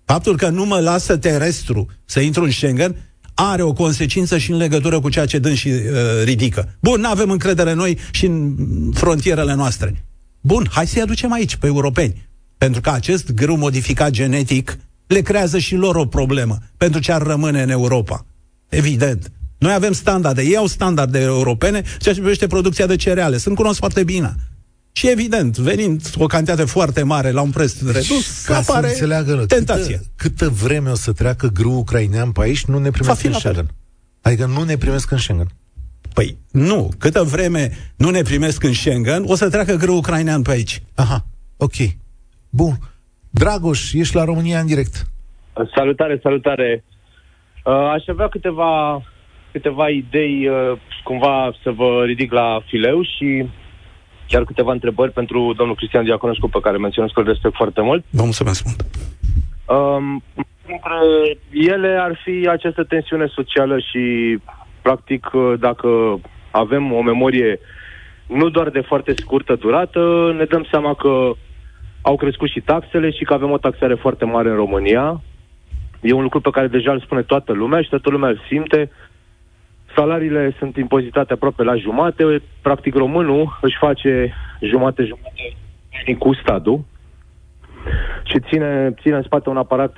[0.05, 2.97] Faptul că nu mă lasă terestru să intru în Schengen
[3.35, 5.83] are o consecință și în legătură cu ceea ce dâns și uh,
[6.25, 6.77] ridică.
[6.81, 8.57] Bun, nu avem încredere noi și în
[8.95, 10.05] frontierele noastre.
[10.41, 12.29] Bun, hai să-i aducem aici, pe europeni.
[12.59, 17.23] Pentru că acest grâu modificat genetic le creează și lor o problemă pentru ce ar
[17.23, 18.27] rămâne în Europa.
[18.69, 19.33] Evident.
[19.59, 23.37] Noi avem standarde, ei au standarde europene, ceea ce privește producția de cereale.
[23.37, 24.35] Sunt cunosc foarte bine.
[24.97, 29.45] Și evident, venind o cantitate foarte mare la un preț redus, ca apare să înțeleagă,
[29.47, 29.97] tentație.
[29.97, 33.67] Câtă, câtă vreme o să treacă grâu ucrainean pe aici, nu ne primesc în Schengen.
[34.23, 35.47] Adică nu ne primesc în Schengen.
[36.15, 40.51] Păi nu, câtă vreme nu ne primesc în Schengen, o să treacă grâu ucrainean pe
[40.51, 40.83] aici.
[40.95, 41.25] Aha,
[41.57, 41.75] ok.
[42.51, 42.73] Bun.
[43.31, 45.07] Dragoș, ești la România în direct.
[45.75, 46.85] Salutare, salutare.
[47.65, 49.03] Uh, aș avea câteva,
[49.53, 53.49] câteva idei, uh, cumva să vă ridic la fileu și
[54.29, 58.05] chiar câteva întrebări pentru domnul Cristian Diaconescu, pe care menționez că îl respect foarte mult.
[58.11, 58.81] Vă mulțumesc mult.
[59.67, 60.23] Um,
[60.67, 64.39] între ele ar fi această tensiune socială și,
[64.83, 67.61] practic, dacă avem o memorie
[68.27, 71.33] nu doar de foarte scurtă durată, ne dăm seama că
[72.03, 75.21] au crescut și taxele și că avem o taxare foarte mare în România.
[76.01, 78.91] E un lucru pe care deja îl spune toată lumea și toată lumea îl simte.
[79.95, 82.43] Salariile sunt impozitate aproape la jumate.
[82.63, 85.57] Practic românul își face jumate-jumate
[86.19, 86.85] cu statul
[88.23, 89.97] și ține, ține în spate un aparat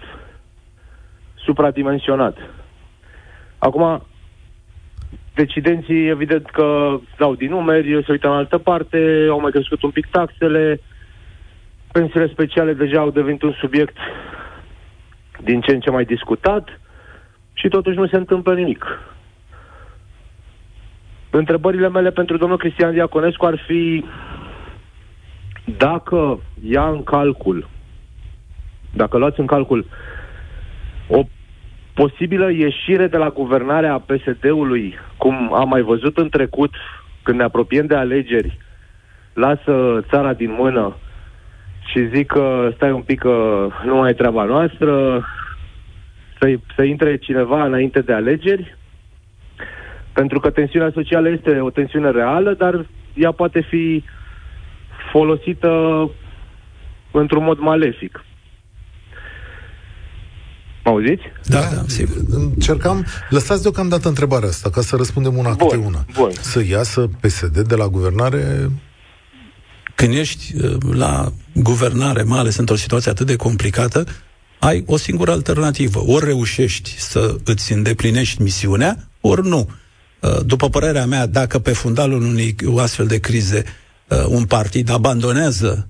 [1.35, 2.37] supradimensionat.
[3.59, 4.02] Acum,
[5.35, 9.90] decidenții, evident că dau din numeri, se uită în altă parte, au mai crescut un
[9.90, 10.80] pic taxele,
[11.92, 13.96] pensiile speciale deja au devenit un subiect
[15.42, 16.80] din ce în ce mai discutat
[17.52, 18.85] și totuși nu se întâmplă nimic.
[21.37, 24.05] Întrebările mele pentru domnul Cristian Diaconescu ar fi
[25.79, 27.68] dacă ia în calcul,
[28.92, 29.87] dacă luați în calcul
[31.09, 31.22] o
[31.94, 36.75] posibilă ieșire de la guvernarea PSD-ului, cum am mai văzut în trecut,
[37.22, 38.59] când ne apropiem de alegeri,
[39.33, 40.96] lasă țara din mână
[41.87, 45.25] și zic că stai un pic că nu mai e treaba noastră,
[46.38, 48.75] să, să intre cineva înainte de alegeri,
[50.18, 54.05] pentru că tensiunea socială este o tensiune reală, dar ea poate fi
[55.12, 55.70] folosită
[57.11, 58.24] într-un mod malefic.
[60.85, 61.22] Mă auziți?
[61.44, 62.16] Da, da, sigur.
[62.31, 66.05] Încercam, lăsați deocamdată întrebarea asta, ca să răspundem una bun, câte una.
[66.14, 66.31] Bun.
[66.33, 68.70] Să iasă PSD de la guvernare
[69.94, 74.05] când ești uh, la guvernare, mai ales într-o situație atât de complicată,
[74.59, 76.02] ai o singură alternativă.
[76.07, 79.68] Ori reușești să îți îndeplinești misiunea, ori nu.
[80.20, 83.64] Uh, după părerea mea, dacă pe fundalul unei astfel de crize
[84.09, 85.88] uh, un partid abandonează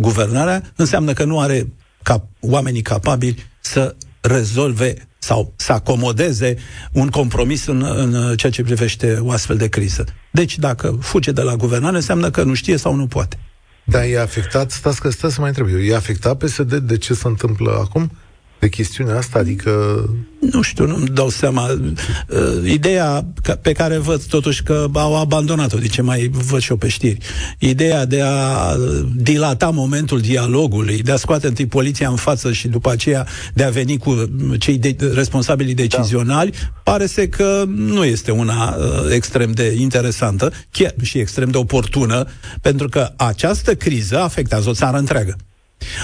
[0.00, 6.56] guvernarea, înseamnă că nu are cap, oamenii capabili să rezolve sau să acomodeze
[6.92, 10.04] un compromis în, în ceea ce privește o astfel de criză.
[10.30, 13.38] Deci, dacă fuge de la guvernare, înseamnă că nu știe sau nu poate.
[13.84, 17.14] Da, e afectat, stați că stați să mai întreb eu, e afectat PSD de ce
[17.14, 18.10] se întâmplă acum?
[18.58, 19.38] De chestiunea asta?
[19.38, 20.04] Adică...
[20.40, 21.66] Nu știu, nu-mi dau seama.
[21.70, 23.26] Uh, ideea
[23.62, 27.18] pe care văd totuși că au abandonat-o, de ce mai văd și eu pe știri.
[27.58, 28.74] Ideea de a
[29.16, 33.70] dilata momentul dialogului, de a scoate întâi poliția în față și după aceea de a
[33.70, 34.24] veni cu
[34.58, 36.80] cei de, responsabili decizionali, da.
[36.82, 42.26] pare să că nu este una uh, extrem de interesantă, chiar și extrem de oportună,
[42.60, 45.36] pentru că această criză afectează o țară întreagă.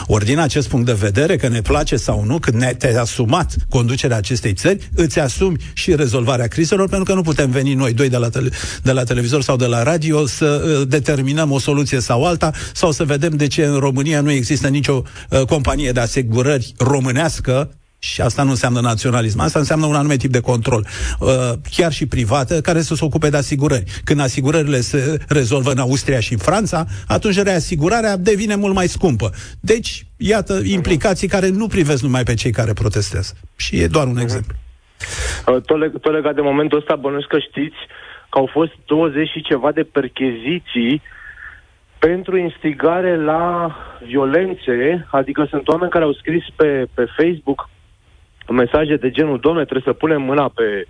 [0.06, 3.54] Ori din acest punct de vedere, că ne place sau nu, când ne, te-ai asumat
[3.68, 8.08] conducerea acestei țări, îți asumi și rezolvarea crizelor, pentru că nu putem veni noi doi
[8.08, 8.50] de la, tele,
[8.82, 12.92] de la televizor sau de la radio să uh, determinăm o soluție sau alta, sau
[12.92, 17.70] să vedem de ce în România nu există nicio uh, companie de asigurări românească
[18.12, 20.86] și asta nu înseamnă naționalism, asta înseamnă un anumit tip de control,
[21.20, 21.28] uh,
[21.76, 23.84] chiar și privată, care să se ocupe de asigurări.
[24.04, 29.30] Când asigurările se rezolvă în Austria și în Franța, atunci reasigurarea devine mult mai scumpă.
[29.60, 33.34] Deci, iată implicații care nu privesc numai pe cei care protestează.
[33.56, 34.54] Și e doar un exemplu.
[35.46, 37.80] Uh, tot, leg- tot legat de momentul ăsta, bănuiesc că știți
[38.30, 41.02] că au fost 20 și ceva de percheziții
[41.98, 47.72] pentru instigare la violențe, adică sunt oameni care au scris pe, pe Facebook
[48.48, 50.86] mesaje de genul, domne, trebuie să punem mâna pe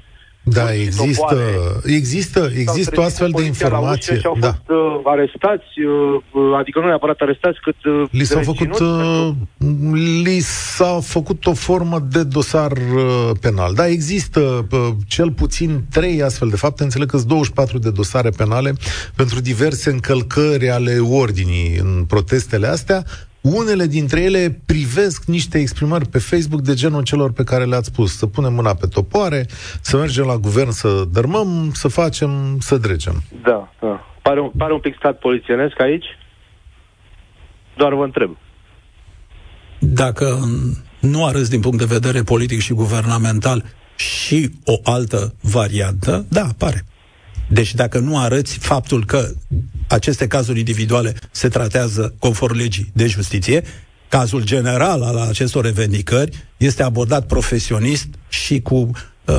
[0.47, 1.39] da, există,
[1.85, 4.19] există, există o astfel de informație.
[4.19, 4.47] Și au da.
[4.47, 9.31] fost uh, arestați, uh, uh, adică nu neapărat arestați, cât uh, li, s-a făcut, uh,
[10.25, 13.75] li s-a făcut o formă de dosar uh, penal.
[13.75, 14.41] Da, există
[14.71, 16.83] uh, cel puțin trei astfel de fapte.
[16.83, 18.73] Înțeleg că sunt 24 de dosare penale
[19.17, 23.05] pentru diverse încălcări ale ordinii în protestele astea.
[23.53, 28.17] Unele dintre ele privesc niște exprimări pe Facebook de genul celor pe care le-ați spus.
[28.17, 29.47] Să punem mâna pe topoare,
[29.81, 33.23] să mergem la guvern să dărmăm, să facem, să dregem.
[33.43, 34.07] Da, da.
[34.23, 36.05] Pare un, pare un pic stat polițienesc aici?
[37.77, 38.37] Doar vă întreb.
[39.79, 40.39] Dacă
[41.01, 43.65] nu arăți din punct de vedere politic și guvernamental
[43.97, 46.85] și o altă variantă, da, apare.
[47.49, 49.29] Deci dacă nu arăți faptul că
[49.89, 53.63] aceste cazuri individuale se tratează conform legii de justiție,
[54.09, 58.91] cazul general al acestor revendicări este abordat profesionist și cu uh,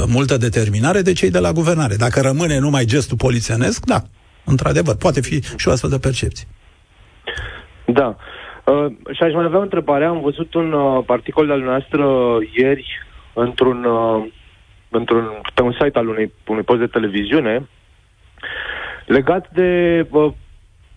[0.08, 1.96] multă determinare de cei de la guvernare.
[1.96, 4.02] Dacă rămâne numai gestul polițienesc, da,
[4.46, 6.48] într-adevăr, poate fi și o astfel de percepție.
[7.86, 8.16] Da.
[8.66, 10.06] Uh, și aș mai avea o întrebare.
[10.06, 12.06] Am văzut un uh, articol al noastră
[12.58, 12.86] ieri
[13.34, 14.26] într-un, uh,
[14.90, 17.68] într-un, pe un site al unui, unui post de televiziune
[19.06, 20.34] legat de uh,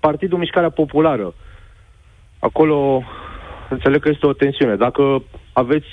[0.01, 1.35] Partidul Mișcarea Populară.
[2.39, 3.03] Acolo
[3.71, 4.77] înțeleg că este o tensiune.
[4.77, 5.87] Dacă aveți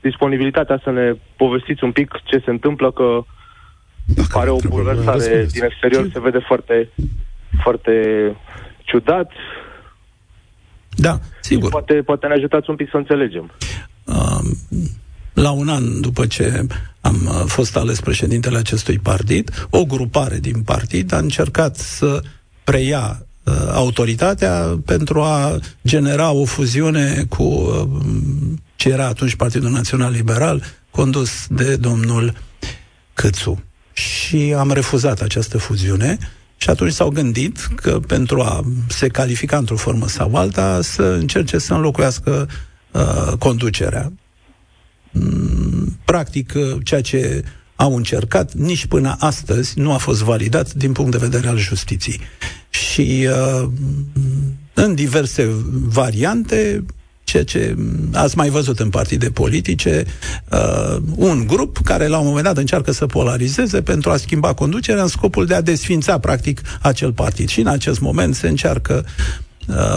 [0.00, 3.24] disponibilitatea să ne povestiți un pic ce se întâmplă, că
[4.04, 6.88] Dacă pare o bulversare din exterior, se vede foarte,
[7.62, 7.92] foarte
[8.82, 9.30] ciudat.
[10.90, 11.70] Da, sigur.
[11.70, 13.50] Poate, poate ne ajutați un pic să înțelegem.
[14.04, 14.38] Uh,
[15.34, 16.66] la un an după ce
[17.00, 22.22] am uh, fost ales președintele acestui partid, o grupare din partid a încercat să
[22.64, 27.88] preia uh, autoritatea pentru a genera o fuziune cu uh,
[28.76, 32.34] ce era atunci Partidul Național Liberal, condus de domnul
[33.14, 33.62] Câțu.
[33.92, 36.18] Și am refuzat această fuziune
[36.56, 41.58] și atunci s-au gândit că pentru a se califica într-o formă sau alta să încerce
[41.58, 42.48] să înlocuiască
[42.90, 44.12] uh, conducerea.
[46.14, 47.44] Mm, practic, uh, ceea ce
[47.76, 52.20] au încercat, nici până astăzi nu a fost validat din punct de vedere al justiției.
[52.70, 53.68] Și uh,
[54.74, 55.48] în diverse
[55.84, 56.84] variante,
[57.24, 57.76] ceea ce
[58.12, 60.04] ați mai văzut în partide politice,
[60.50, 65.02] uh, un grup care la un moment dat încearcă să polarizeze pentru a schimba conducerea
[65.02, 67.48] în scopul de a desfința practic acel partid.
[67.48, 69.43] Și în acest moment se încearcă Uh,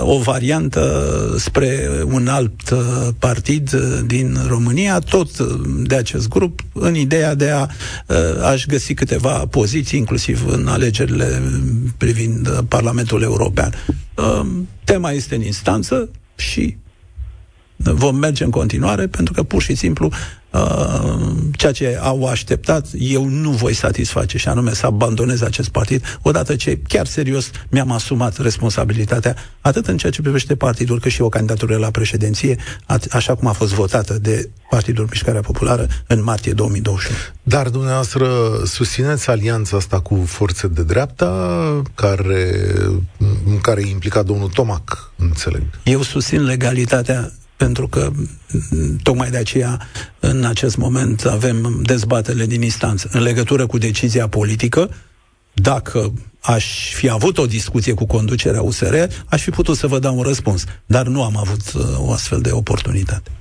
[0.02, 2.80] o variantă spre un alt uh,
[3.20, 5.40] partid uh, din România, tot
[5.88, 7.68] de acest grup, în ideea de a
[8.44, 11.42] aș găsi câteva poziții, inclusiv în alegerile
[11.98, 13.74] privind Parlamentul European.
[14.84, 16.78] Tema este în instanță și
[17.78, 20.12] vom merge în continuare pentru că pur și simplu
[20.52, 26.18] Uh, ceea ce au așteptat, eu nu voi satisface și anume să abandonez acest partid,
[26.22, 31.22] odată ce chiar serios mi-am asumat responsabilitatea, atât în ceea ce privește partidul, cât și
[31.22, 32.58] o candidatură la președinție,
[33.12, 37.18] așa cum a fost votată de Partidul Mișcarea Populară în martie 2021.
[37.44, 38.28] Dar dumneavoastră
[38.66, 42.62] susțineți alianța asta cu forțe de dreapta, care,
[43.46, 45.64] în care e implicat domnul Tomac, înțeleg?
[45.84, 48.12] Eu susțin legalitatea pentru că
[49.04, 49.88] tocmai de aceea
[50.20, 54.90] în acest moment avem dezbatele din instanță în legătură cu decizia politică,
[55.54, 60.18] dacă aș fi avut o discuție cu conducerea USR, aș fi putut să vă dau
[60.18, 63.32] un răspuns, dar nu am avut uh, o astfel de oportunitate.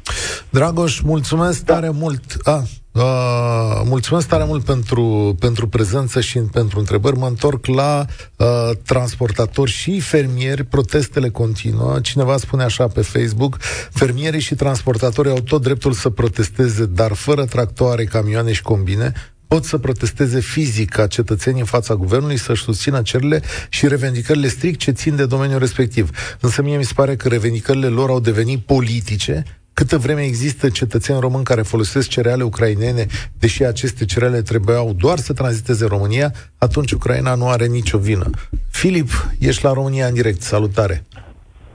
[0.51, 1.75] Dragoș, mulțumesc da.
[1.75, 2.37] tare mult.
[2.43, 2.63] Ah,
[2.97, 7.19] Uh, mulțumesc tare mult pentru, pentru prezență și pentru întrebări.
[7.19, 8.07] Mă întorc la
[8.37, 8.47] uh,
[8.85, 10.65] transportatori și fermieri.
[10.65, 12.01] Protestele continuă.
[12.01, 13.57] Cineva spune așa pe Facebook,
[13.91, 19.13] fermierii și transportatorii au tot dreptul să protesteze, dar fără tractoare, camioane și combine,
[19.47, 24.79] pot să protesteze fizic ca cetățenii în fața guvernului să-și susțină cererile și revendicările strict
[24.79, 26.37] ce țin de domeniul respectiv.
[26.41, 29.45] Însă mie mi se pare că revendicările lor au devenit politice
[29.81, 33.05] Câtă vreme există cetățeni români care folosesc cereale ucrainene,
[33.41, 38.27] deși aceste cereale trebuiau doar să tranziteze România, atunci Ucraina nu are nicio vină.
[38.71, 39.09] Filip,
[39.41, 40.41] ești la România în direct.
[40.41, 40.97] Salutare!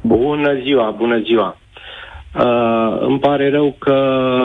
[0.01, 1.57] Bună ziua, bună ziua!
[2.35, 3.97] Uh, îmi pare rău că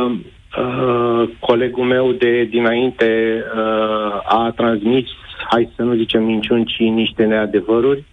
[0.06, 5.06] uh, colegul meu de dinainte uh, a transmis,
[5.50, 8.04] hai să nu zicem minciuni, ci niște neadevăruri.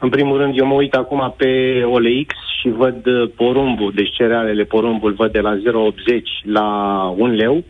[0.00, 4.64] În primul rând, eu mă uit acum pe OLX și văd uh, porumbul, deci cerealele
[4.64, 5.62] porumbul văd de la 0,80
[6.42, 6.68] la
[7.16, 7.64] 1 leu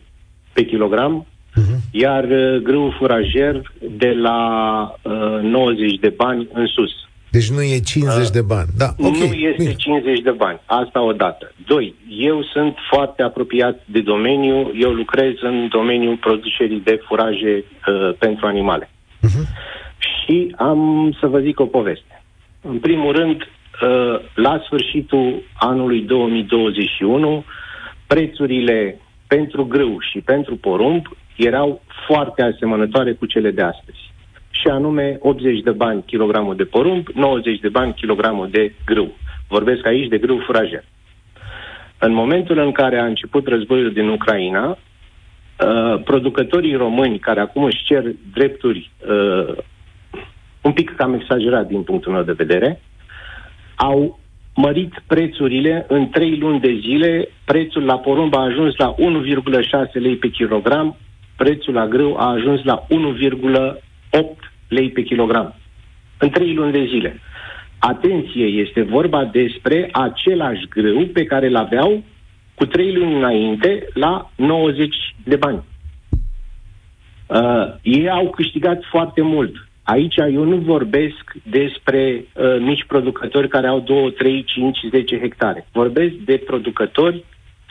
[0.53, 1.91] pe kilogram, uh-huh.
[1.91, 3.63] iar uh, grâu furajer
[3.97, 4.39] de la
[5.03, 6.91] uh, 90 de bani în sus.
[7.31, 8.69] Deci nu e 50 uh, de bani.
[8.77, 9.29] Da, okay.
[9.29, 9.75] Nu este bine.
[9.75, 10.61] 50 de bani.
[10.67, 11.53] Asta odată.
[11.67, 14.73] Doi, eu sunt foarte apropiat de domeniu.
[14.75, 18.91] Eu lucrez în domeniul producerii de furaje uh, pentru animale.
[19.27, 19.47] Uh-huh.
[19.99, 22.20] Și am să vă zic o poveste.
[22.63, 27.45] În primul rând, uh, la sfârșitul anului 2021,
[28.07, 31.07] prețurile pentru grâu și pentru porumb
[31.37, 34.11] erau foarte asemănătoare cu cele de astăzi
[34.51, 39.17] și anume 80 de bani kilogramul de porumb, 90 de bani kilogramul de grâu.
[39.49, 40.85] Vorbesc aici de grâu furajer.
[41.99, 47.85] În momentul în care a început războiul din Ucraina, uh, producătorii români care acum își
[47.85, 49.57] cer drepturi uh,
[50.61, 52.81] un pic cam exagerat din punctul meu de vedere,
[53.77, 54.19] au
[54.55, 60.17] mărit prețurile în 3 luni de zile, prețul la porumb a ajuns la 1,6 lei
[60.17, 60.97] pe kilogram,
[61.37, 64.21] prețul la grâu a ajuns la 1,8
[64.69, 65.55] lei pe kilogram.
[66.19, 67.21] În trei luni de zile.
[67.79, 72.05] Atenție, este vorba despre același grâu pe care îl aveau
[72.55, 75.63] cu trei luni înainte la 90 de bani.
[77.27, 79.69] Uh, ei au câștigat foarte mult.
[79.91, 85.67] Aici eu nu vorbesc despre uh, mici producători care au 2, 3, 5, 10 hectare.
[85.73, 87.25] Vorbesc de producători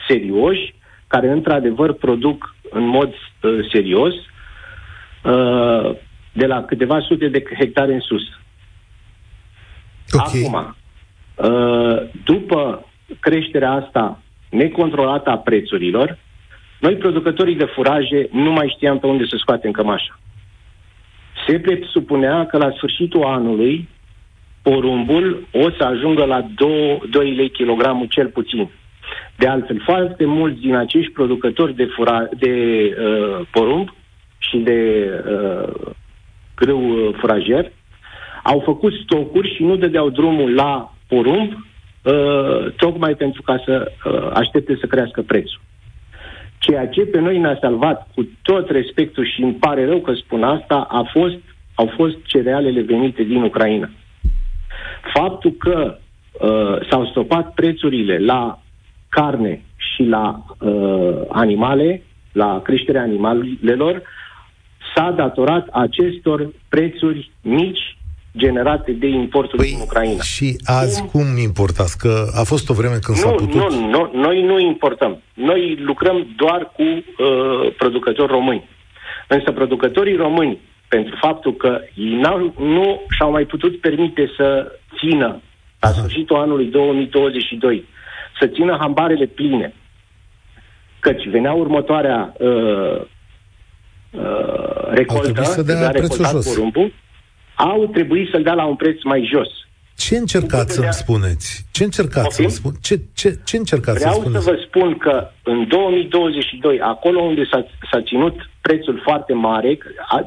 [0.08, 0.74] serioși
[1.06, 5.96] care într-adevăr produc în mod uh, serios uh,
[6.32, 8.22] de la câteva sute de hectare în sus.
[10.12, 10.44] Okay.
[10.46, 10.76] Acum,
[11.34, 12.86] uh, după
[13.20, 16.18] creșterea asta necontrolată a prețurilor,
[16.80, 20.18] noi, producătorii de furaje, nu mai știam pe unde să scoatem cămașa.
[21.46, 23.88] Se presupunea că la sfârșitul anului
[24.62, 28.70] porumbul o să ajungă la 2, 2 lei kilogramul cel puțin.
[29.36, 32.50] De altfel, foarte mulți din acești producători de, fura, de
[33.00, 33.94] uh, porumb
[34.38, 35.92] și de uh,
[36.56, 37.72] grâu uh, furajer,
[38.42, 44.30] au făcut stocuri și nu dădeau drumul la porumb, uh, tocmai pentru ca să uh,
[44.34, 45.60] aștepte să crească prețul.
[46.60, 50.42] Ceea ce pe noi ne-a salvat, cu tot respectul și îmi pare rău că spun
[50.42, 51.38] asta, a fost,
[51.74, 53.90] au fost cerealele venite din Ucraina.
[55.14, 55.98] Faptul că
[56.32, 58.58] uh, s-au stopat prețurile la
[59.08, 62.02] carne și la uh, animale,
[62.32, 64.02] la creșterea animalelor,
[64.94, 67.98] s-a datorat acestor prețuri mici
[68.36, 70.22] generate de importul păi, din Ucraina.
[70.22, 71.98] Și azi cum, cum importați?
[71.98, 73.54] Că a fost o vreme când nu, s-a putut...
[73.54, 75.22] Nu, nu, noi nu importăm.
[75.34, 78.68] Noi lucrăm doar cu uh, producători români.
[79.26, 80.58] Însă producătorii români,
[80.88, 85.40] pentru faptul că ei n-au, nu și-au mai putut permite să țină
[85.80, 85.92] la Aha.
[85.92, 87.84] sfârșitul anului 2022,
[88.40, 89.74] să țină hambarele pline,
[90.98, 93.00] căci venea următoarea uh,
[94.10, 96.54] uh, recoltă, să dea prețul jos.
[96.54, 96.92] porumbul,
[97.68, 99.48] au trebuit să-l dea la un preț mai jos.
[99.96, 101.66] Ce încercați să-mi spuneți?
[101.70, 102.72] Ce încercați să-mi spun?
[102.80, 104.44] Ce, ce, ce încercați Vreau să spuneți?
[104.44, 109.78] să vă spun că în 2022, acolo unde s-a, s-a ținut prețul foarte mare,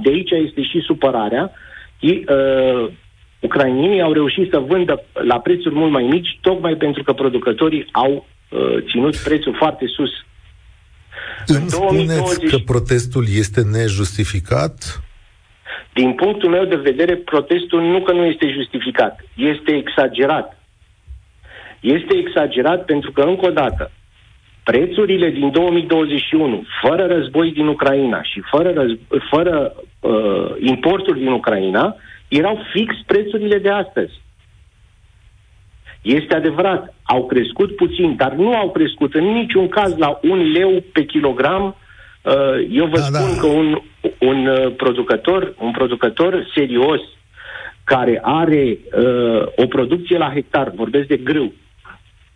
[0.04, 1.52] de aici este și supărarea,
[2.00, 2.92] ei, uh,
[3.40, 8.12] ucrainienii au reușit să vândă la prețuri mult mai mici, tocmai pentru că producătorii au
[8.50, 8.60] uh,
[8.92, 10.12] ținut prețul foarte sus.
[11.48, 12.50] Îmi spuneți 2020...
[12.50, 15.03] că protestul este nejustificat?
[15.94, 20.58] Din punctul meu de vedere, protestul nu că nu este justificat, este exagerat.
[21.80, 23.92] Este exagerat pentru că, încă o dată,
[24.64, 31.96] prețurile din 2021, fără război din Ucraina și fără, război, fără uh, importuri din Ucraina,
[32.28, 34.22] erau fix prețurile de astăzi.
[36.02, 40.84] Este adevărat, au crescut puțin, dar nu au crescut în niciun caz la un leu
[40.94, 41.76] pe kilogram.
[42.24, 43.40] Uh, eu vă da, spun da.
[43.40, 43.82] că un,
[44.20, 47.02] un uh, producător, un producător serios
[47.84, 51.54] care are uh, o producție la hectar, vorbesc de grâu,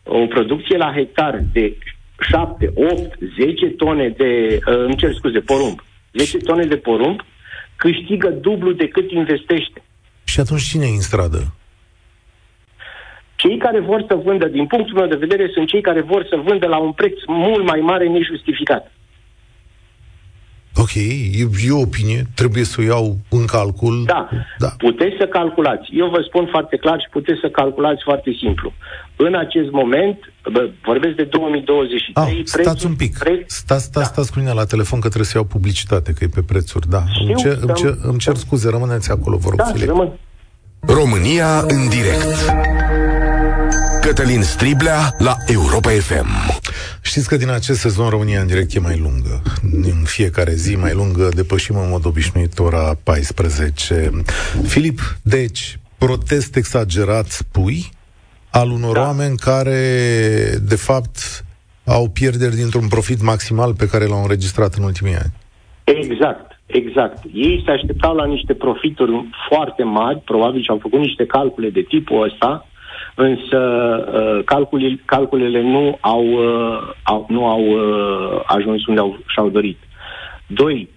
[0.03, 1.77] o producție la hectar de
[2.19, 5.83] 7, 8, 10 tone de, uh, îmi cer scuze, porumb,
[6.13, 7.21] 10 tone de porumb,
[7.75, 9.83] câștigă dublu decât investește.
[10.23, 11.53] Și atunci cine e în stradă?
[13.35, 16.35] Cei care vor să vândă, din punctul meu de vedere, sunt cei care vor să
[16.35, 18.91] vândă la un preț mult mai mare nejustificat.
[20.79, 24.03] Ok, e, e o opinie, trebuie să o iau în calcul.
[24.05, 24.29] Da.
[24.57, 25.89] da, puteți să calculați.
[25.91, 28.73] Eu vă spun foarte clar și puteți să calculați foarte simplu.
[29.15, 30.17] În acest moment,
[30.51, 32.25] bă, vorbesc de 2023...
[32.25, 33.17] Ah, prețul, stați un pic.
[33.17, 33.53] Preț...
[33.53, 34.13] Stați, stați, da.
[34.13, 37.03] stați cu mine la telefon că trebuie să iau publicitate, că e pe prețuri, da.
[37.13, 40.11] Știu, îmi, cer, îmi, cer, îmi cer scuze, rămâneți acolo, vă rog, da, rămân.
[40.79, 42.53] România în direct
[44.01, 46.27] Cătălin Striblea la Europa FM
[47.01, 49.41] Știți că din acest sezon România în direct e mai lungă.
[49.83, 54.11] În fiecare zi mai lungă depășim în mod obișnuit ora 14.
[54.63, 57.89] Filip, deci, protest exagerat spui
[58.49, 59.01] al unor da.
[59.01, 59.79] oameni care,
[60.61, 61.45] de fapt,
[61.85, 65.33] au pierderi dintr-un profit maximal pe care l-au înregistrat în ultimii ani.
[65.83, 67.23] Exact, exact.
[67.33, 72.23] Ei se așteptau la niște profituri foarte mari, probabil și-au făcut niște calcule de tipul
[72.23, 72.67] ăsta,
[73.17, 73.59] însă
[74.13, 79.77] uh, calculele, calculele nu au, uh, au, nu au uh, ajuns unde au, și-au dorit.
[80.47, 80.89] Doi,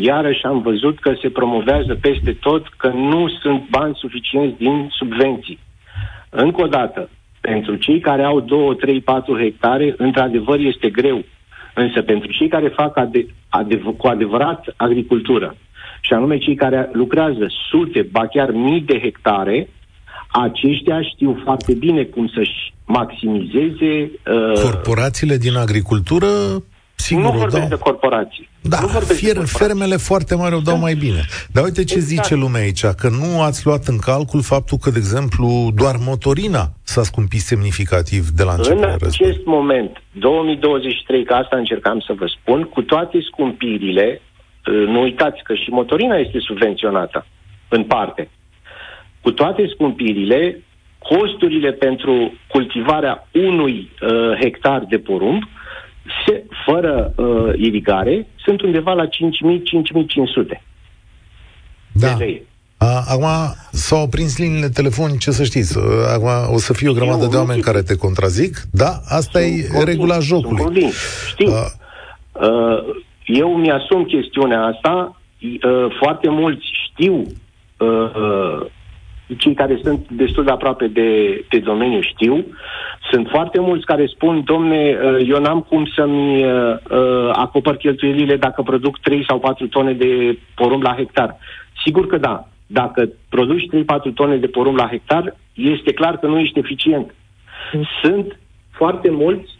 [0.00, 5.58] iarăși am văzut că se promovează peste tot că nu sunt bani suficienți din subvenții.
[6.30, 7.08] Încă o dată,
[7.40, 11.24] pentru cei care au 2, 3, 4 hectare, într-adevăr este greu.
[11.74, 15.56] Însă pentru cei care fac ade- adev- cu adevărat agricultură,
[16.00, 19.68] și anume cei care lucrează sute, ba chiar mii de hectare,
[20.42, 24.10] aceștia știu foarte bine cum să-și maximizeze...
[24.26, 26.26] Uh, Corporațiile din agricultură
[27.00, 27.68] Sigur, nu vorbesc dau...
[27.68, 28.48] de corporații.
[28.60, 30.80] Da, nu fier, de fermele foarte mari o dau da.
[30.80, 31.22] mai bine.
[31.52, 32.10] Dar uite ce exact.
[32.12, 36.64] zice lumea aici, că nu ați luat în calcul faptul că, de exemplu, doar motorina
[36.82, 38.84] s-a scumpit semnificativ de la început.
[38.84, 45.00] În acest moment, 2023, că asta încercam să vă spun, cu toate scumpirile, uh, nu
[45.00, 47.26] uitați că și motorina este subvenționată,
[47.68, 48.30] în parte.
[49.20, 50.62] Cu toate scumpirile,
[50.98, 55.42] costurile pentru cultivarea unui uh, hectar de porumb,
[56.26, 60.60] se, fără uh, irigare, sunt undeva la 5.000-5.500
[61.92, 62.08] da.
[62.08, 62.42] de lei.
[62.76, 63.26] A, acum
[63.72, 65.78] s-au prins liniile telefonice, să știți.
[66.14, 68.62] Acum o să fie o grămadă Eu, de oameni care te contrazic.
[68.70, 70.90] Da, asta e convins, regula jocului.
[71.26, 71.48] Știu.
[71.48, 71.66] Uh,
[72.32, 75.20] uh, eu mi-asum chestiunea asta.
[75.40, 78.66] Uh, foarte mulți știu uh, uh,
[79.36, 82.44] cei care sunt destul de aproape de, de domeniu știu.
[83.10, 88.36] Sunt foarte mulți care spun, domne, uh, eu n-am cum să-mi uh, uh, acopăr cheltuielile
[88.36, 91.36] dacă produc 3 sau 4 tone de porumb la hectar.
[91.84, 92.48] Sigur că da.
[92.66, 93.68] Dacă produci
[94.10, 97.14] 3-4 tone de porumb la hectar, este clar că nu ești eficient.
[98.02, 98.38] Sunt
[98.70, 99.58] foarte mulți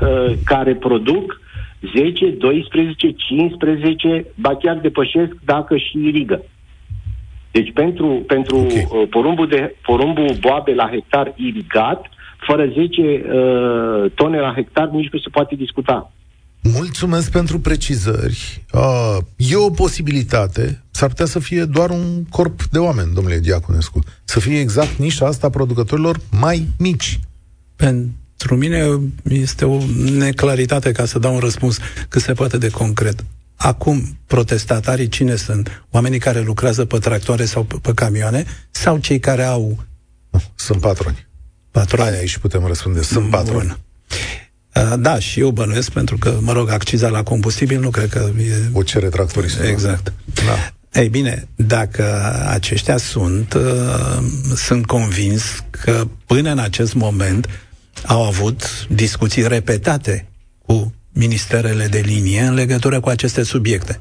[0.00, 1.40] uh, care produc
[1.94, 6.42] 10, 12, 15, ba chiar depășesc dacă și irigă.
[7.56, 8.88] Deci pentru, pentru okay.
[8.90, 12.06] uh, porumbul, de, porumbul boabe la hectar irigat,
[12.46, 16.12] fără 10 uh, tone la hectar nici nu se poate discuta.
[16.62, 18.64] Mulțumesc pentru precizări.
[18.72, 20.82] Uh, e o posibilitate.
[20.90, 23.98] S-ar putea să fie doar un corp de oameni, domnule Diaconescu.
[24.24, 27.18] Să fie exact nișa asta a producătorilor mai mici.
[27.76, 29.78] Pentru mine este o
[30.18, 31.78] neclaritate ca să dau un răspuns
[32.08, 33.24] cât se poate de concret.
[33.56, 35.84] Acum, protestatarii cine sunt?
[35.90, 39.84] Oamenii care lucrează pe tractoare sau pe, pe camioane sau cei care au...
[40.54, 41.26] Sunt patroni.
[41.70, 42.08] Patroni?
[42.08, 43.02] Aia aici putem răspunde.
[43.02, 43.66] Sunt patroni.
[43.66, 43.78] Bun.
[44.76, 48.30] Uh, da, și eu bănuiesc, pentru că, mă rog, acciza la combustibil nu cred că
[48.38, 48.68] e...
[48.72, 49.64] O cere tractoristul.
[49.64, 50.12] Exact.
[50.34, 50.72] Da.
[51.00, 57.48] Ei bine, dacă aceștia sunt, uh, sunt convins că până în acest moment
[58.06, 60.28] au avut discuții repetate
[60.66, 64.00] cu ministerele de linie în legătură cu aceste subiecte.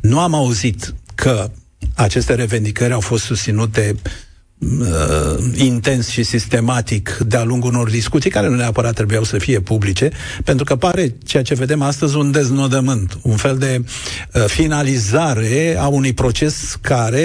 [0.00, 1.50] Nu am auzit că
[1.94, 3.94] aceste revendicări au fost susținute
[4.58, 10.10] uh, intens și sistematic de-a lungul unor discuții care nu neapărat trebuiau să fie publice,
[10.44, 13.84] pentru că pare ceea ce vedem astăzi un deznodământ, un fel de
[14.34, 17.24] uh, finalizare a unui proces care,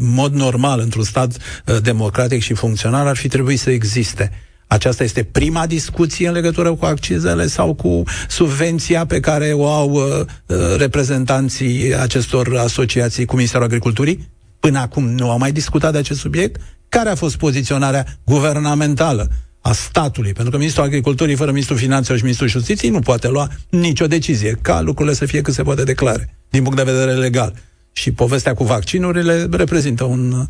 [0.00, 4.32] în mod normal, într-un stat uh, democratic și funcțional, ar fi trebuit să existe.
[4.66, 9.90] Aceasta este prima discuție în legătură cu accizele sau cu subvenția pe care o au
[9.90, 10.02] uh,
[10.46, 14.28] uh, reprezentanții acestor asociații cu Ministerul Agriculturii?
[14.60, 16.60] Până acum nu au mai discutat de acest subiect?
[16.88, 20.32] Care a fost poziționarea guvernamentală a statului?
[20.32, 24.58] Pentru că Ministrul Agriculturii, fără Ministrul Finanțelor și Ministrul Justiției, nu poate lua nicio decizie,
[24.62, 27.54] ca lucrurile să fie cât se poate declare, din punct de vedere legal.
[27.92, 30.46] Și povestea cu vaccinurile reprezintă un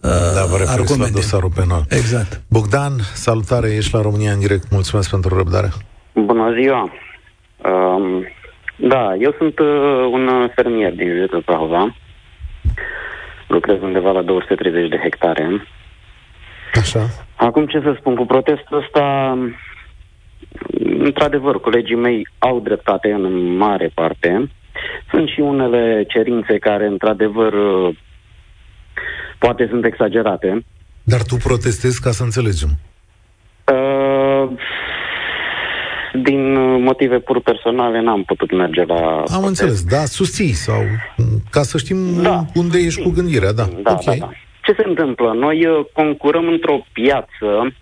[0.00, 1.82] da, vă referiți la dosarul penal.
[1.88, 2.40] Exact.
[2.50, 4.70] Bogdan, salutare, ești la România în direct.
[4.70, 5.68] Mulțumesc pentru răbdare.
[6.14, 6.92] Bună ziua.
[7.56, 8.26] Um,
[8.76, 9.66] da, eu sunt uh,
[10.10, 11.94] un fermier din județul Prahova.
[13.48, 15.66] Lucrez undeva la 230 de hectare.
[16.74, 17.00] Așa.
[17.36, 19.36] Acum ce să spun, cu protestul ăsta,
[20.98, 24.50] într-adevăr, colegii mei au dreptate în mare parte.
[25.10, 27.96] Sunt și unele cerințe care, într-adevăr, uh,
[29.38, 30.64] poate sunt exagerate.
[31.02, 32.68] Dar tu protestezi ca să înțelegem.
[33.72, 34.50] Uh,
[36.22, 38.94] din motive pur personale n-am putut merge la...
[38.94, 39.46] Am protest.
[39.46, 40.82] înțeles, da, susții sau
[41.50, 43.64] ca să știm Da, unde ești cu gândirea, da.
[43.82, 44.04] Da, ok.
[44.04, 44.30] da, da.
[44.62, 45.32] Ce se întâmplă?
[45.32, 47.74] Noi uh, concurăm într-o piață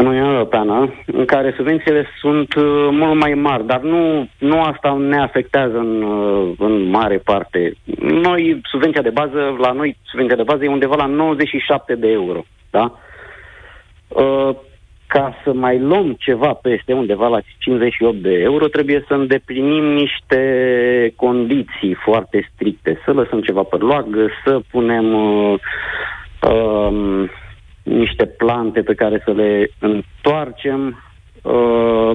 [0.00, 4.96] în Uniunea Europeană, în care subvențiile sunt uh, mult mai mari, dar nu, nu asta
[4.98, 7.72] ne afectează în, uh, în mare parte.
[8.00, 12.44] Noi, subvenția de bază, la noi, subvenția de bază e undeva la 97 de euro,
[12.70, 12.98] da?
[14.08, 14.50] Uh,
[15.06, 20.42] ca să mai luăm ceva peste undeva la 58 de euro, trebuie să îndeplinim niște
[21.16, 23.00] condiții foarte stricte.
[23.04, 25.58] Să lăsăm ceva pe loagă, să punem uh,
[26.50, 27.30] um,
[27.90, 31.04] niște plante pe care să le întoarcem
[31.42, 32.10] uh,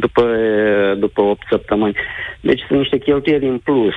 [0.00, 0.36] după,
[0.98, 1.96] după 8 săptămâni.
[2.40, 3.94] Deci sunt niște cheltuieli în plus.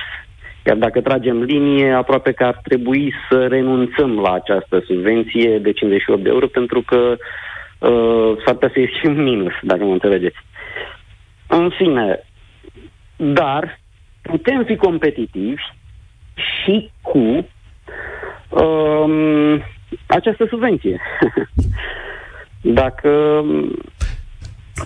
[0.66, 6.22] Iar dacă tragem linie, aproape că ar trebui să renunțăm la această subvenție de 58
[6.22, 7.16] de euro, pentru că
[7.78, 10.36] uh, s-ar putea să ieși un minus, dacă mă înțelegeți.
[11.46, 12.26] În fine,
[13.16, 13.80] dar
[14.22, 15.62] putem fi competitivi
[16.34, 17.48] și cu
[18.48, 19.62] um,
[20.06, 21.00] această subvenție.
[22.60, 23.42] Dacă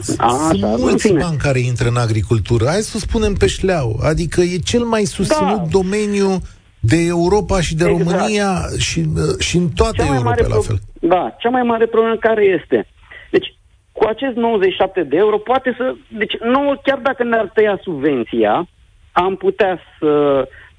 [0.00, 1.20] Sunt Așa, în mulți fine.
[1.20, 2.64] bani care intră în agricultură.
[2.66, 3.98] Hai să spunem pe șleau.
[4.02, 5.66] Adică e cel mai susținut Da.
[5.70, 6.38] domeniu
[6.80, 8.10] de Europa și de Exact.
[8.10, 10.76] România și, uh, și în toate cea mai Europa mare la pro- fel.
[11.00, 12.86] Da, cea mai mare problemă care este?
[13.30, 13.54] Deci,
[13.92, 15.94] cu acest 97 de euro, poate să...
[16.18, 18.68] Deci, nouă, chiar dacă ne-ar tăia subvenția,
[19.12, 20.10] am putea să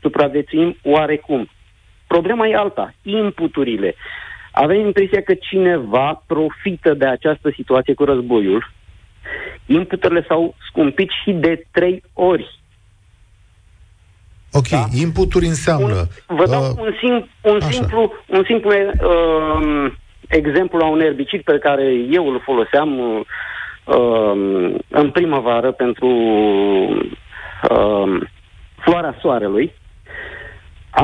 [0.01, 1.49] supraviețuim oarecum.
[2.07, 3.95] Problema e alta, inputurile.
[4.51, 8.71] Avem impresia că cineva profită de această situație cu războiul.
[9.65, 12.59] Inputurile s-au scumpit și de trei ori.
[14.51, 14.85] Ok, Da.
[14.91, 16.07] inputuri înseamnă...
[16.27, 17.69] Un, vă dau uh, un, sim, un așa.
[17.69, 19.91] simplu, un simplu uh,
[20.27, 24.31] exemplu la un erbicid pe care eu îl foloseam uh,
[24.89, 26.07] în primăvară pentru
[27.69, 28.21] uh,
[28.79, 29.73] floarea soarelui.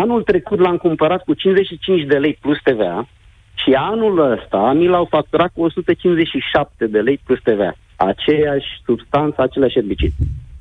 [0.01, 3.07] Anul trecut l-am cumpărat cu 55 de lei plus TVA
[3.53, 7.73] și anul ăsta mi l-au facturat cu 157 de lei plus TVA.
[7.95, 10.11] Aceeași substanță, același erbicid.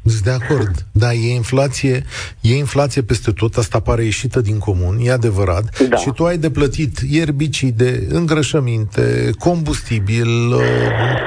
[0.05, 2.03] Sunt de acord, da, e inflație,
[2.41, 5.89] e inflație peste tot, asta pare ieșită din comun, e adevărat.
[5.89, 5.97] Da.
[5.97, 10.63] Și tu ai de plătit ierbicide, îngrășăminte, combustibil, uh,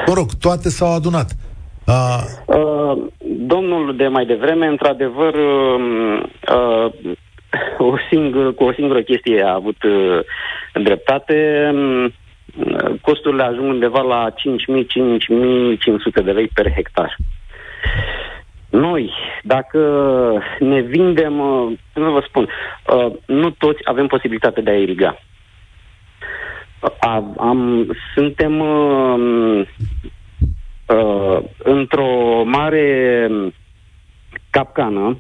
[0.08, 1.32] mă rog, toate s-au adunat.
[1.88, 2.98] Uh, Uh,
[3.48, 6.24] domnul de mai devreme, într-adevăr, uh,
[6.56, 7.16] uh,
[7.78, 10.20] o singură, cu o singură chestie a avut uh,
[10.74, 11.72] dreptate.
[11.76, 12.12] Uh,
[13.02, 17.16] costurile ajung undeva la 5.000-5.500 de lei per hectar.
[18.70, 19.12] Noi,
[19.44, 19.80] dacă
[20.60, 22.50] ne vindem, uh, cum să vă spun,
[22.88, 25.20] uh, nu toți avem posibilitatea de a iriga.
[27.00, 29.68] A, am, suntem uh,
[30.88, 33.30] uh, într-o mare
[34.50, 35.18] capcană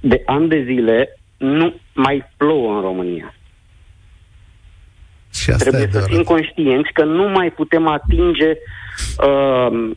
[0.00, 3.34] de ani de zile nu mai plouă în România.
[5.34, 6.26] și asta Trebuie e să fim adevărat.
[6.26, 8.50] conștienți că nu mai putem atinge
[9.26, 9.90] uh,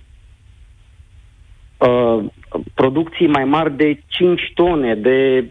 [1.78, 2.26] uh,
[2.74, 5.46] producții mai mari de 5 tone, de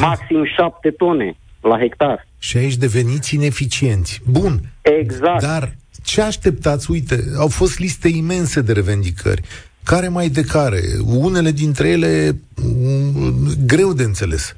[0.00, 2.26] maxim 7 tone la hectar.
[2.38, 4.20] Și aici deveniți ineficienți.
[4.30, 5.42] Bun, Exact.
[5.42, 5.74] Dar
[6.04, 6.90] ce așteptați?
[6.90, 9.42] Uite, au fost liste imense de revendicări.
[9.92, 10.80] Care mai de care?
[11.26, 13.22] Unele dintre ele mm,
[13.66, 14.56] greu de înțeles.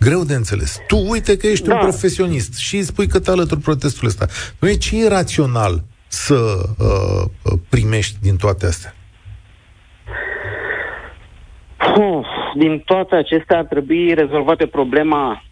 [0.00, 0.80] Greu de înțeles.
[0.86, 1.74] Tu uite că ești Da.
[1.74, 4.26] un profesionist și îi spui că te alături protestul ăsta.
[4.60, 8.94] Nu e ce e rațional să uh, primești din toate astea?
[11.96, 12.26] Uf,
[12.56, 15.42] din toate acestea ar trebui rezolvate problema,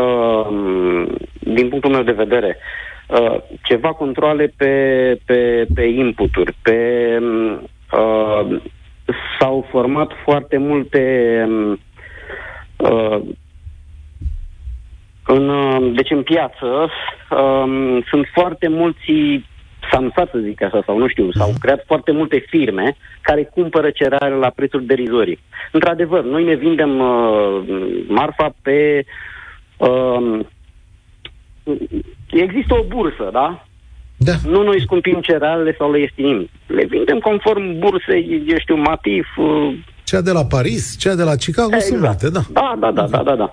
[0.00, 0.46] uh,
[1.38, 2.56] din punctul meu de vedere,
[3.08, 4.74] uh, ceva controle pe,
[5.24, 6.78] pe, pe inputuri, pe
[7.92, 8.62] uh,
[9.38, 11.02] s-au format foarte multe
[12.76, 13.20] uh,
[15.26, 16.90] în, uh, deci în piață
[17.30, 19.12] um, sunt foarte mulți
[19.90, 24.34] samsat, să zic așa, sau nu știu, s-au creat foarte multe firme care cumpără cereale
[24.34, 25.38] la prețuri derizorii.
[25.72, 27.62] Într-adevăr, noi ne vindem uh,
[28.06, 29.04] marfa pe...
[29.76, 30.40] Uh,
[32.30, 33.66] există o bursă, da?
[34.24, 34.32] Da.
[34.44, 36.48] Nu noi scumpim cerealele sau le ieftinim.
[36.66, 41.36] Le vindem conform bursei, eu știu, Matif, uh, Cea de la Paris, cea de la
[41.36, 42.40] Chicago, sunt multe, da.
[42.52, 43.34] da, da, da, da, da.
[43.36, 43.52] da.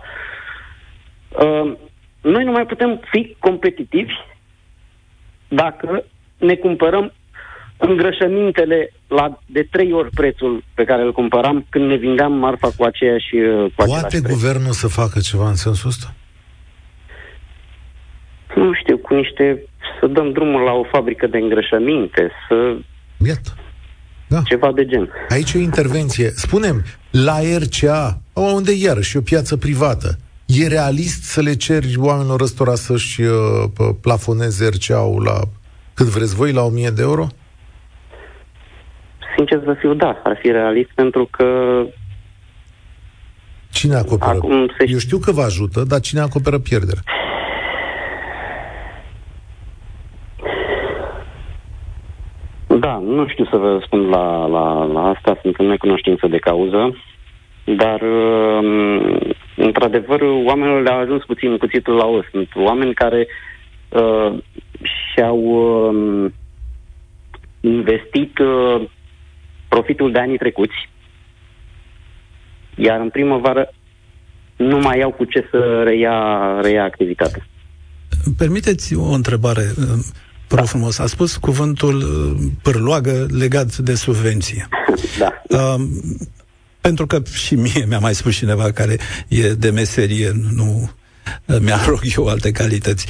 [1.45, 1.73] Uh,
[2.21, 4.13] noi nu mai putem fi competitivi
[5.47, 6.03] dacă
[6.37, 7.13] ne cumpărăm
[7.77, 12.83] îngrășămintele la de trei ori prețul pe care îl cumpăram când ne vindeam marfa cu
[12.83, 14.31] aceeași uh, cu Poate preț.
[14.31, 16.13] guvernul să facă ceva în sensul ăsta?
[18.59, 19.63] Nu știu, cu niște...
[19.99, 22.75] să dăm drumul la o fabrică de îngrășăminte, să...
[23.27, 23.49] Iată.
[24.27, 24.41] Da.
[24.45, 25.09] Ceva de gen.
[25.29, 26.29] Aici e o intervenție.
[26.29, 32.41] Spunem, la RCA, unde iarăși e o piață privată, e realist să le ceri oamenilor
[32.41, 33.31] ăstora să-și uh,
[34.01, 35.39] plafoneze RCA-ul la
[35.93, 37.27] cât vreți voi, la 1000 de euro?
[39.35, 41.45] Sincer să fiu, da, ar fi realist pentru că
[43.71, 44.31] Cine acoperă?
[44.31, 44.89] Acum se...
[44.91, 47.01] Eu știu că vă ajută, dar cine acoperă pierderea?
[52.89, 56.97] Da, nu știu să vă răspund la, la, la asta, sunt în necunoștință de cauză,
[57.63, 59.19] dar um,
[59.55, 62.25] într-adevăr oamenilor le-a ajuns puțin cuțitul la os.
[62.31, 63.27] Sunt oameni care
[63.89, 64.37] uh,
[64.81, 66.31] și-au uh,
[67.59, 68.89] investit uh,
[69.67, 70.89] profitul de anii trecuți,
[72.75, 73.73] iar în primăvară
[74.55, 77.45] nu mai au cu ce să reia, reia activitatea.
[78.37, 79.61] Permiteți o întrebare,
[80.49, 80.69] prea da.
[80.69, 80.97] frumos.
[80.99, 84.67] A spus cuvântul uh, pârloagă legat de subvenție.
[85.17, 85.41] Da.
[85.47, 85.87] Uh,
[86.81, 88.97] pentru că și mie mi-a mai spus cineva care
[89.27, 90.91] e de meserie, nu
[91.45, 93.05] uh, mi-a rog eu alte calități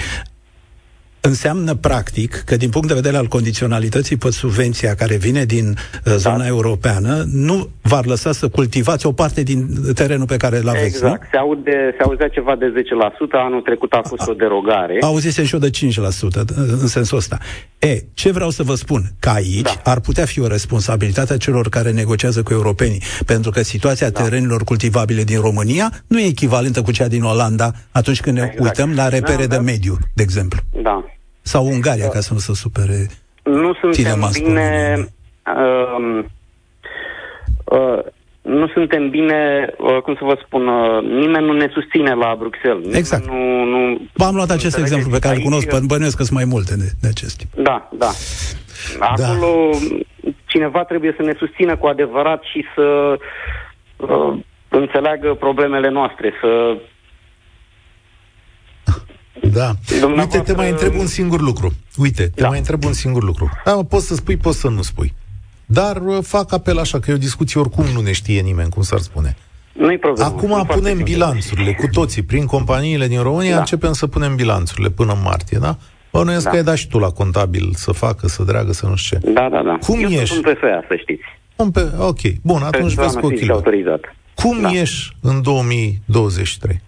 [1.22, 6.14] înseamnă practic că din punct de vedere al condiționalității pe subvenția care vine din uh,
[6.16, 6.48] zona da.
[6.48, 11.22] europeană, nu v-ar lăsa să cultivați o parte din terenul pe care l-aveți, Exact.
[11.22, 11.28] Nu?
[11.32, 12.72] Se, aude, se auzea ceva de 10%,
[13.32, 14.98] anul trecut a fost a, o derogare.
[15.02, 15.72] Auzise și eu de 5%
[16.82, 17.38] în sensul ăsta.
[17.80, 19.02] E, ce vreau să vă spun?
[19.20, 19.92] Că aici da.
[19.92, 24.22] ar putea fi o responsabilitate a celor care negociază cu europenii, pentru că situația da.
[24.22, 28.64] terenilor cultivabile din România nu e echivalentă cu cea din Olanda atunci când ne exact.
[28.64, 29.62] uităm la repere da, de da.
[29.62, 30.60] mediu, de exemplu.
[30.82, 31.09] Da.
[31.52, 32.10] Sau Ungaria, da.
[32.10, 33.08] ca să nu se supere
[33.44, 34.96] Nu suntem bine...
[35.56, 36.24] Uh,
[37.64, 38.00] uh,
[38.42, 42.96] nu suntem bine, uh, cum să vă spun, uh, nimeni nu ne susține la Bruxelles.
[42.96, 43.26] Exact.
[43.26, 46.48] Nu, nu, V-am luat acest exemplu pe care îl cunosc, uh, bănuiesc că sunt mai
[46.54, 47.50] multe de, de acest tip.
[47.56, 48.12] Da, da.
[49.00, 50.30] Acolo da.
[50.46, 53.18] cineva trebuie să ne susțină cu adevărat și să
[53.98, 54.38] uh,
[54.70, 56.78] înțeleagă problemele noastre, să
[59.50, 59.72] da.
[60.18, 61.74] Uite, te mai întreb un singur lucru.
[61.98, 62.48] Uite, te da.
[62.48, 63.50] mai întreb un singur lucru.
[63.66, 65.14] Da, poți să spui, poți să nu spui.
[65.66, 68.82] Dar uh, fac apel așa, că e o discuție oricum nu ne știe nimeni, cum
[68.82, 69.36] s-ar spune.
[69.74, 70.30] Nu-i problemă.
[70.30, 73.60] Acum punem bilanțurile cu toții, prin companiile din România, da.
[73.60, 75.78] începem să punem bilanțurile până în martie, da?
[76.12, 76.50] Bănuiesc da.
[76.50, 79.32] că ai dat și tu la contabil să facă, să dreagă, să nu știu ce.
[79.32, 79.78] Da, da, da.
[79.86, 80.26] Cum Eu ești?
[80.26, 81.24] sunt PFA, să știți.
[81.56, 81.92] Un pe...
[81.98, 84.16] Ok, bun, atunci vezi cu ochii autorizat.
[84.36, 84.70] Cum da.
[84.70, 86.82] ești în 2023?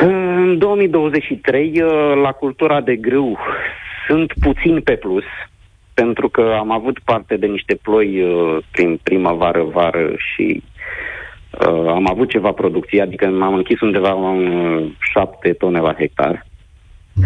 [0.00, 1.90] În 2023, uh,
[2.22, 3.38] la cultura de grâu,
[4.06, 5.24] sunt puțin pe plus,
[5.94, 10.62] pentru că am avut parte de niște ploi uh, prin primăvară, vară și
[11.50, 16.46] uh, am avut ceva producție, adică m-am închis undeva la uh, 7 tone la hectar.
[17.14, 17.24] Mm.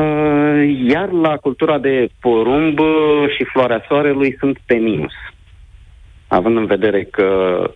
[0.00, 2.78] Uh, iar la cultura de porumb
[3.36, 5.12] și floarea soarelui sunt pe minus.
[6.28, 7.24] Având în vedere că
[7.60, 7.74] uh,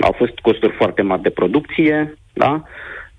[0.00, 2.62] au fost costuri foarte mari de producție, da?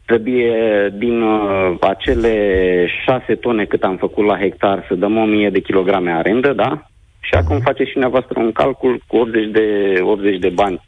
[0.06, 0.54] Trebuie
[0.98, 6.12] din uh, acele șase tone cât am făcut la hectar să dăm 1000 de kilograme
[6.12, 6.88] arendă, da?
[7.20, 7.66] Și acum mhm.
[7.66, 10.82] face și dumneavoastră un calcul cu 80 de, 80 de bani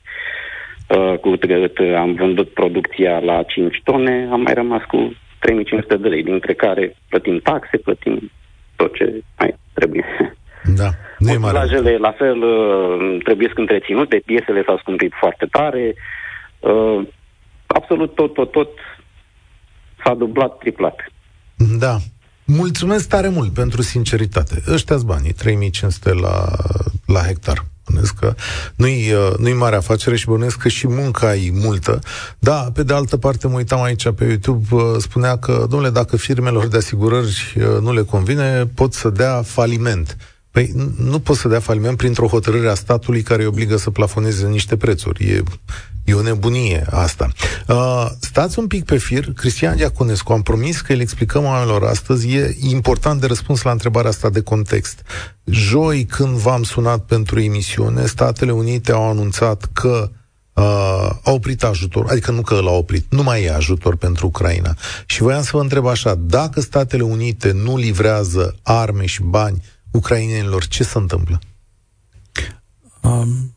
[0.87, 6.07] uh, cu cât am vândut producția la 5 tone, am mai rămas cu 3500 de
[6.07, 8.31] lei, dintre care plătim taxe, plătim
[8.75, 10.05] tot ce mai trebuie.
[10.75, 11.97] Da, nu e mare.
[11.97, 15.95] la fel uh, trebuie să întreținute, piesele s-au scumpit foarte tare,
[16.59, 17.07] uh,
[17.67, 18.69] absolut tot, tot, tot
[20.03, 20.95] s-a dublat, triplat.
[21.79, 21.97] Da.
[22.45, 24.63] Mulțumesc tare mult pentru sinceritate.
[24.67, 26.45] Ăștia-s banii, 3500 la,
[27.05, 27.65] la hectar.
[27.91, 28.33] Bănesc că
[28.75, 31.99] nu-i, uh, nu-i mare afacere și bănesc că și munca e multă.
[32.39, 36.17] Da, pe de altă parte mă uitam aici pe YouTube, uh, spunea că, domnule, dacă
[36.17, 40.17] firmelor de asigurări uh, nu le convine, pot să dea faliment.
[40.51, 44.47] Păi nu pot să dea faliment printr-o hotărâre a statului care îi obligă să plafoneze
[44.47, 45.23] niște prețuri.
[45.23, 45.43] E,
[46.03, 47.29] e o nebunie asta.
[47.67, 49.33] Uh, stați un pic pe fir.
[49.33, 52.33] Cristian Diaconescu, am promis că îl explicăm oamenilor astăzi.
[52.33, 55.01] E important de răspuns la întrebarea asta de context.
[55.43, 60.09] Joi, când v-am sunat pentru emisiune, Statele Unite au anunțat că
[60.53, 60.63] uh,
[61.23, 64.75] a oprit ajutor, adică nu că l-a oprit, nu mai e ajutor pentru Ucraina.
[65.05, 69.61] Și voiam să vă întreb așa, dacă Statele Unite nu livrează arme și bani
[69.91, 71.39] ucrainenilor, ce se întâmplă?
[73.01, 73.55] Um,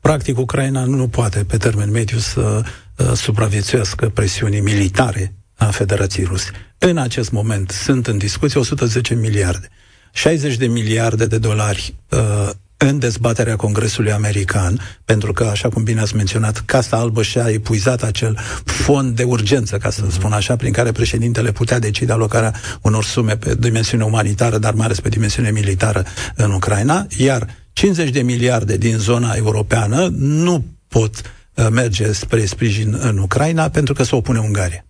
[0.00, 2.64] practic, Ucraina nu poate, pe termen mediu, să
[2.96, 6.50] uh, supraviețuiască presiunii militare a Federației Ruse.
[6.78, 9.68] În acest moment sunt în discuție 110 miliarde.
[10.12, 16.00] 60 de miliarde de dolari uh, în dezbaterea Congresului American, pentru că, așa cum bine
[16.00, 20.72] ați menționat, Casa Albă și-a epuizat acel fond de urgență, ca să spun așa, prin
[20.72, 25.50] care președintele putea decide alocarea unor sume pe dimensiune umanitară, dar mai ales pe dimensiune
[25.50, 26.04] militară
[26.34, 31.20] în Ucraina, iar 50 de miliarde din zona europeană nu pot
[31.54, 34.84] uh, merge spre sprijin în Ucraina pentru că se opune Ungaria.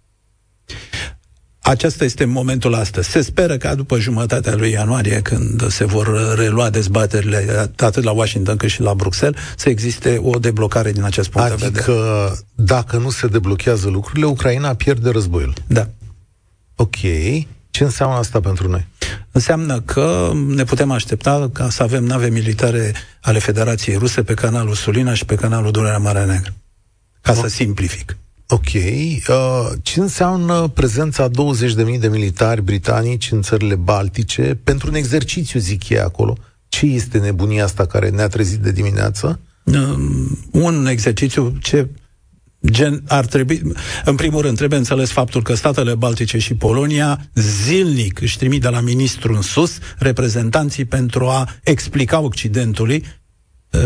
[1.66, 3.10] Acesta este momentul astăzi.
[3.10, 8.56] Se speră ca după jumătatea lui ianuarie, când se vor relua dezbaterile atât la Washington
[8.56, 11.92] cât și la Bruxelles, să existe o deblocare din acest punct adică, de vedere.
[11.92, 15.52] Adică, dacă nu se deblochează lucrurile, Ucraina pierde războiul.
[15.66, 15.88] Da.
[16.74, 16.96] Ok.
[17.70, 18.86] Ce înseamnă asta pentru noi?
[19.32, 24.74] Înseamnă că ne putem aștepta ca să avem nave militare ale Federației Ruse pe canalul
[24.74, 26.54] Sulina și pe canalul Dunărea Marea Neagră.
[27.20, 27.40] Ca no.
[27.40, 28.16] să simplific.
[28.48, 28.72] Ok.
[28.74, 35.88] Uh, ce înseamnă prezența 20.000 de militari britanici în țările baltice pentru un exercițiu, zic
[35.88, 36.36] ei acolo?
[36.68, 39.40] Ce este nebunia asta care ne-a trezit de dimineață?
[39.64, 41.88] Um, un exercițiu ce
[42.70, 43.62] Gen, ar trebui,
[44.04, 48.68] în primul rând, trebuie înțeles faptul că statele Baltice și Polonia zilnic își trimit de
[48.68, 53.23] la ministru în sus reprezentanții pentru a explica Occidentului Uh,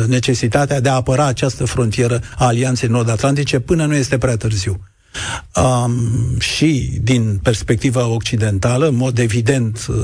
[0.06, 4.80] necesitatea de a apăra această frontieră a Alianței Nord-Atlantice până nu este prea târziu.
[5.54, 9.96] Um, și din perspectiva occidentală, în mod evident, uh,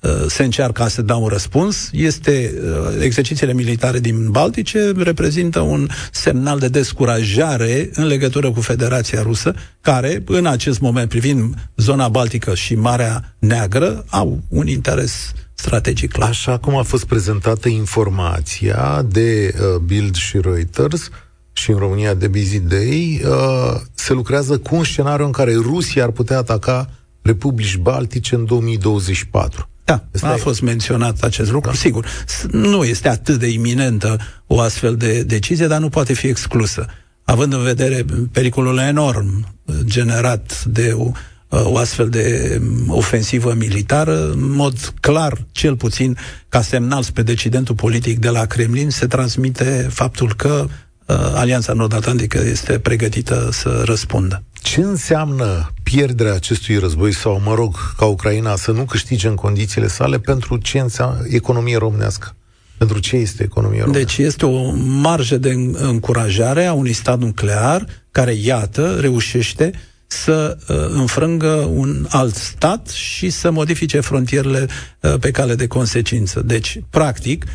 [0.00, 1.90] uh, se încearcă să dea un răspuns.
[1.92, 2.52] Este
[3.00, 10.22] exercițiile militare din Baltice reprezintă un semnal de descurajare în legătură cu Federația Rusă, care
[10.26, 15.32] în acest moment privind zona Baltică și Marea Neagră au un interes
[15.62, 16.28] strategic clar.
[16.28, 21.08] Așa cum a fost prezentată informația de uh, Bild și Reuters
[21.52, 26.04] și în România de Busy Day, uh, se lucrează cu un scenariu în care Rusia
[26.04, 26.90] ar putea ataca
[27.22, 29.68] republici baltice în 2024.
[29.84, 30.36] Da, Asta a e...
[30.36, 31.70] fost menționat acest lucru.
[31.70, 31.76] Da.
[31.76, 32.06] Sigur,
[32.50, 36.86] nu este atât de iminentă o astfel de decizie, dar nu poate fi exclusă.
[37.24, 39.46] Având în vedere pericolul enorm
[39.84, 40.96] generat de
[41.52, 47.74] o o astfel de ofensivă militară, în mod clar, cel puțin ca semnal spre decidentul
[47.74, 50.66] politic de la Kremlin, se transmite faptul că
[51.06, 54.42] uh, Alianța Nord-Atlantică este pregătită să răspundă.
[54.52, 59.86] Ce înseamnă pierderea acestui război sau, mă rog, ca Ucraina să nu câștige în condițiile
[59.86, 62.34] sale pentru ce înseamnă economie românească?
[62.78, 64.14] Pentru ce este economia românească?
[64.14, 69.80] Deci este o marjă de încurajare a unui stat nuclear care, iată, reușește uh,
[70.12, 74.66] să uh, înfrângă un alt stat și să modifice frontierele
[75.00, 76.40] uh, pe cale de consecință.
[76.40, 77.50] Deci, practic, Uh,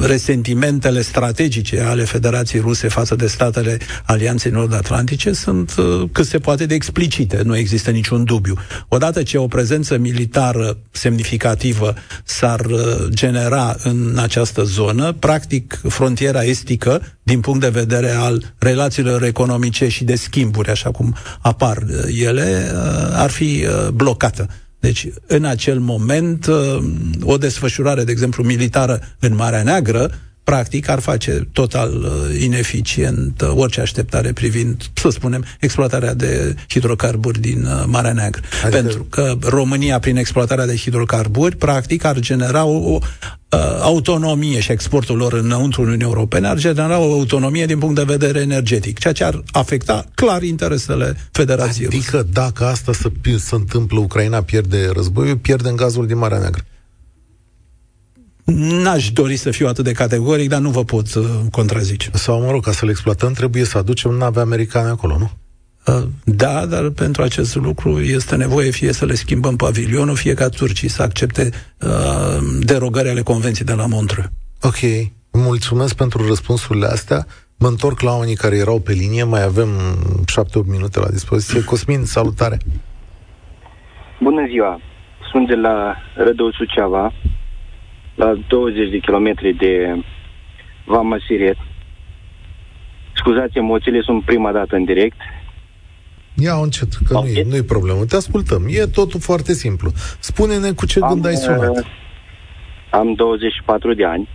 [0.00, 6.66] resentimentele strategice ale Federației Ruse față de statele Alianței Nord-Atlantice sunt uh, cât se poate
[6.66, 8.54] de explicite, nu există niciun dubiu.
[8.88, 11.94] Odată ce o prezență militară semnificativă
[12.24, 19.22] s-ar uh, genera în această zonă, practic frontiera estică, din punct de vedere al relațiilor
[19.22, 21.84] economice și de schimburi, așa cum apar
[22.22, 22.72] ele,
[23.12, 24.48] ar fi blocată.
[24.80, 26.78] Deci, în acel moment, uh,
[27.22, 30.10] o desfășurare, de exemplu, militară în Marea Neagră,
[30.50, 37.40] practic ar face total uh, ineficient uh, orice așteptare privind, să spunem, exploatarea de hidrocarburi
[37.40, 38.42] din uh, Marea Neagră.
[38.64, 38.82] Adică...
[38.82, 44.72] Pentru că România, prin exploatarea de hidrocarburi, practic ar genera o, o uh, autonomie și
[44.72, 49.12] exportul lor înăuntru Uniunii Europene ar genera o autonomie din punct de vedere energetic, ceea
[49.12, 52.28] ce ar afecta clar interesele Federației Adică Ruse.
[52.32, 56.64] dacă asta se, se întâmplă, Ucraina pierde războiul, pierde în gazul din Marea Neagră.
[58.54, 62.10] N-aș dori să fiu atât de categoric, dar nu vă pot uh, contrazice.
[62.12, 65.30] Sau, mă rog, ca să le exploatăm, trebuie să aducem nave americane acolo, nu?
[65.86, 70.48] Uh, da, dar pentru acest lucru este nevoie fie să le schimbăm pavilionul, fie ca
[70.48, 71.88] turcii să accepte uh,
[72.60, 74.28] derogări ale convenției de la Montreux.
[74.62, 77.26] Ok, mulțumesc pentru răspunsurile astea.
[77.58, 79.68] Mă întorc la oamenii care erau pe linie, mai avem
[80.64, 81.64] 7-8 minute la dispoziție.
[81.64, 82.58] Cosmin, salutare!
[84.20, 84.80] Bună ziua!
[85.30, 87.12] Sunt de la Rădău Suceava
[88.22, 90.02] la 20 de kilometri de
[90.84, 91.56] Vama Siret.
[93.12, 95.20] Scuzați emoțiile, sunt prima dată în direct.
[96.34, 97.30] Ia încet, că okay.
[97.32, 98.04] nu, e, nu e problemă.
[98.04, 98.62] Te ascultăm.
[98.68, 99.90] E totul foarte simplu.
[100.18, 101.78] Spune-ne cu ce am, gând ai sunat.
[101.78, 101.86] Uh,
[102.90, 104.28] am 24 de ani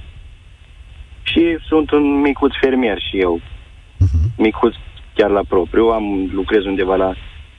[1.24, 3.40] și sunt un micuț fermier și eu.
[3.40, 4.26] Uh-huh.
[4.38, 4.74] Micuț
[5.16, 5.86] chiar la propriu.
[5.86, 7.14] Am lucrez undeva la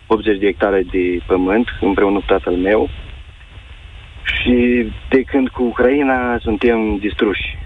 [0.07, 2.89] 80 de hectare de pământ împreună cu tatăl meu.
[4.27, 7.59] Și de când cu Ucraina suntem distruși.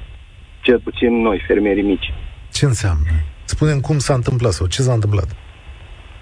[0.60, 2.12] Cel puțin noi, fermierii mici.
[2.52, 3.10] Ce înseamnă?
[3.60, 5.28] spune cum s-a întâmplat sau ce s-a întâmplat?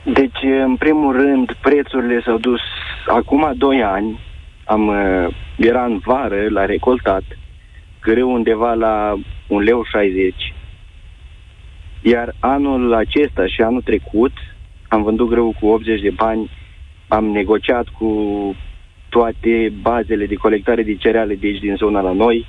[0.05, 2.61] Deci, în primul rând, prețurile s-au dus
[3.07, 4.21] acum 2 ani.
[4.65, 7.23] Am, uh, era în vară la recoltat,
[8.01, 9.15] greu undeva la
[9.47, 10.55] un leu 60.
[12.03, 14.33] Iar anul acesta și anul trecut
[14.89, 16.51] am vândut greu cu 80 de bani,
[17.09, 18.09] am negociat cu
[19.09, 22.47] toate bazele de colectare de cereale de aici din zona la noi,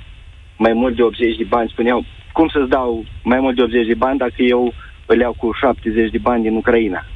[0.56, 3.94] mai mult de 80 de bani, spuneau, cum să-ți dau mai mult de 80 de
[3.94, 4.72] bani dacă eu
[5.06, 7.06] îl iau cu 70 de bani din Ucraina?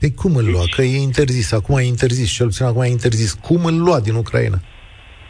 [0.00, 0.62] Păi cum îl lua?
[0.76, 3.32] Că e interzis, acum e interzis, cel puțin acum e interzis.
[3.32, 4.58] Cum îl lua din Ucraina?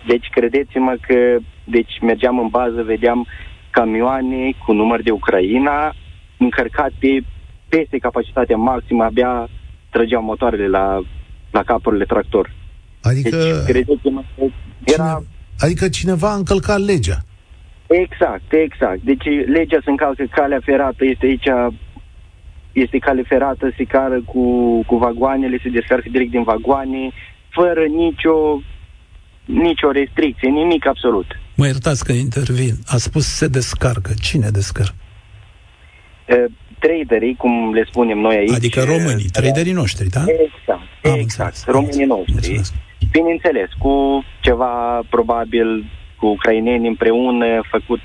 [0.06, 3.26] Deci credeți-mă că deci mergeam în bază, vedeam
[3.70, 5.94] camioane cu număr de Ucraina
[6.38, 7.24] încărcate
[7.68, 9.48] peste capacitatea maximă, abia
[9.90, 11.00] trăgeau motoarele la,
[11.50, 12.54] la capurile tractor.
[13.03, 13.36] Adică...
[13.36, 14.44] Deci, credeți-mă că
[14.84, 15.05] era...
[15.05, 15.26] Cine,
[15.59, 17.18] adică cineva a încălcat legea.
[17.86, 19.01] Exact, exact.
[19.03, 21.49] Deci legea se încalcă, calea ferată este aici,
[22.72, 24.42] este cale ferată, se cară cu,
[24.86, 27.11] cu vagoanele, se descarcă direct din vagoane,
[27.49, 28.62] fără nicio,
[29.44, 31.26] nicio restricție, nimic absolut.
[31.57, 32.74] Mă iertați că intervin.
[32.86, 34.12] A spus se descarcă.
[34.20, 34.94] Cine descarcă?
[36.28, 36.44] Uh,
[36.78, 38.53] traderii, cum le spunem noi aici...
[38.53, 40.24] Adică românii, traderii noștri, da?
[40.26, 42.34] Exact, Am exact, înțeles, românii am noștri.
[42.34, 42.72] înțeles.
[43.12, 45.84] Bineînțeles, cu ceva, probabil,
[46.16, 48.00] cu ucraineni împreună, făcut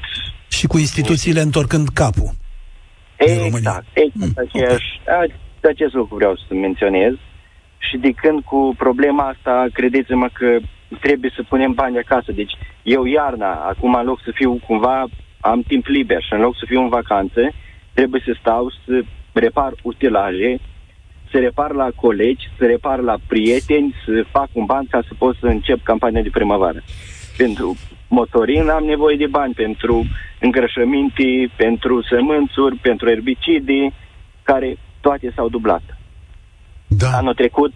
[0.47, 2.29] Și cu instituțiile întorcând capul.
[3.25, 3.57] Din România.
[3.57, 7.13] Exact, exact Mm, aceeași, a- acest lucru vreau să menționez.
[7.77, 10.57] Și de când cu problema asta, credeți-mă că
[10.99, 12.31] trebuie să punem bani acasă.
[12.31, 15.05] Deci eu iarna, acum în loc să fiu cumva,
[15.39, 17.41] am timp liber și în loc să fiu în vacanță,
[17.93, 19.01] trebuie să stau să
[19.33, 20.59] repar utilaje,
[21.33, 25.35] să repar la colegi, să repar la prieteni, să fac un ban ca să pot
[25.39, 26.81] să încep campania de primăvară.
[27.37, 27.75] Pentru
[28.07, 30.05] motorin am nevoie de bani, pentru
[30.39, 33.93] îngrășăminte, pentru sămânțuri, pentru erbicide,
[34.43, 35.83] care toate s-au dublat.
[36.87, 37.07] Da.
[37.07, 37.73] Anul trecut,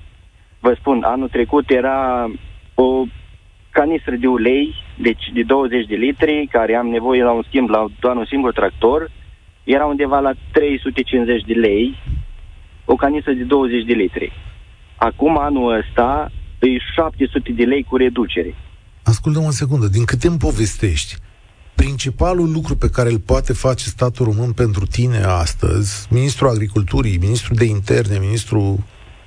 [0.60, 2.32] vă spun, anul trecut era
[2.74, 3.04] o
[3.72, 7.86] canistră de ulei, deci de 20 de litri, care am nevoie la un schimb la
[8.00, 9.12] doar un singur tractor,
[9.64, 11.96] era undeva la 350 de lei,
[12.92, 14.32] o canistră de 20 de litri.
[14.96, 18.56] Acum, anul ăsta, e 700 de lei cu reducere.
[19.04, 21.16] Ascultă o secundă, din câte îmi povestești,
[21.76, 27.56] principalul lucru pe care îl poate face statul român pentru tine astăzi, ministrul agriculturii, ministrul
[27.56, 28.78] de interne, ministrul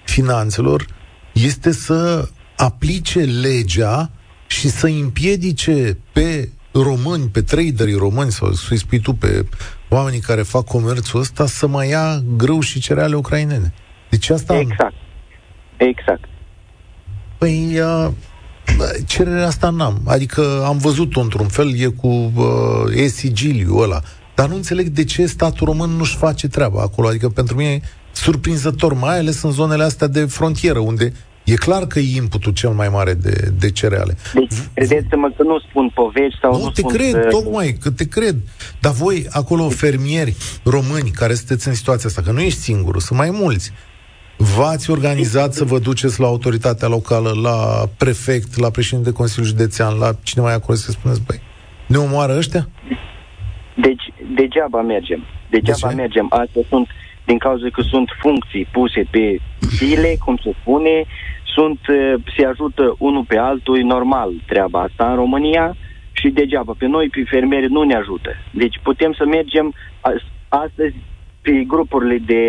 [0.04, 0.86] finanțelor,
[1.32, 4.10] este să aplice legea
[4.46, 9.46] și să împiedice pe români, pe traderii români, sau să-i spui tu pe
[9.90, 13.72] oamenii care fac comerțul ăsta, să mai ia grâu și cereale ucrainene.
[14.10, 14.58] Deci asta...
[14.58, 14.94] Exact.
[15.76, 16.24] Exact.
[17.38, 18.08] Păi, uh,
[19.06, 20.00] cererea asta n-am.
[20.06, 24.00] Adică am văzut-o într-un fel, e cu uh, e sigiliu ăla.
[24.34, 27.08] Dar nu înțeleg de ce statul român nu-și face treaba acolo.
[27.08, 27.80] Adică pentru mine e
[28.12, 31.12] surprinzător, mai ales în zonele astea de frontieră, unde
[31.44, 34.16] e clar că e inputul cel mai mare de, de cereale.
[34.34, 36.92] Deci, credeți-mă că nu spun povești sau nu, Nu, te spun...
[36.92, 38.36] cred, uh, tocmai, că te cred.
[38.80, 43.18] Dar voi, acolo, fermieri români care sunteți în situația asta, că nu ești singurul, sunt
[43.18, 43.72] mai mulți,
[44.36, 49.98] v-ați organizat să vă duceți la autoritatea locală, la prefect, la președinte de Consiliul Județean,
[49.98, 51.40] la cine mai e acolo să spuneți, băi,
[51.86, 52.68] ne omoară ăștia?
[53.76, 54.02] Deci,
[54.34, 55.24] degeaba mergem.
[55.50, 56.00] Degeaba De ce?
[56.00, 56.26] mergem.
[56.30, 56.88] Astea sunt,
[57.30, 59.24] din cauza că sunt funcții puse pe
[59.78, 61.04] file, cum se spune,
[61.54, 65.76] sunt, uh, se ajută unul pe altul, e normal treaba asta în România
[66.12, 66.72] și degeaba.
[66.78, 68.30] Pe noi, pe fermieri, nu ne ajută.
[68.50, 69.66] Deci putem să mergem
[70.00, 70.94] as- astăzi
[71.42, 72.42] pe grupurile de,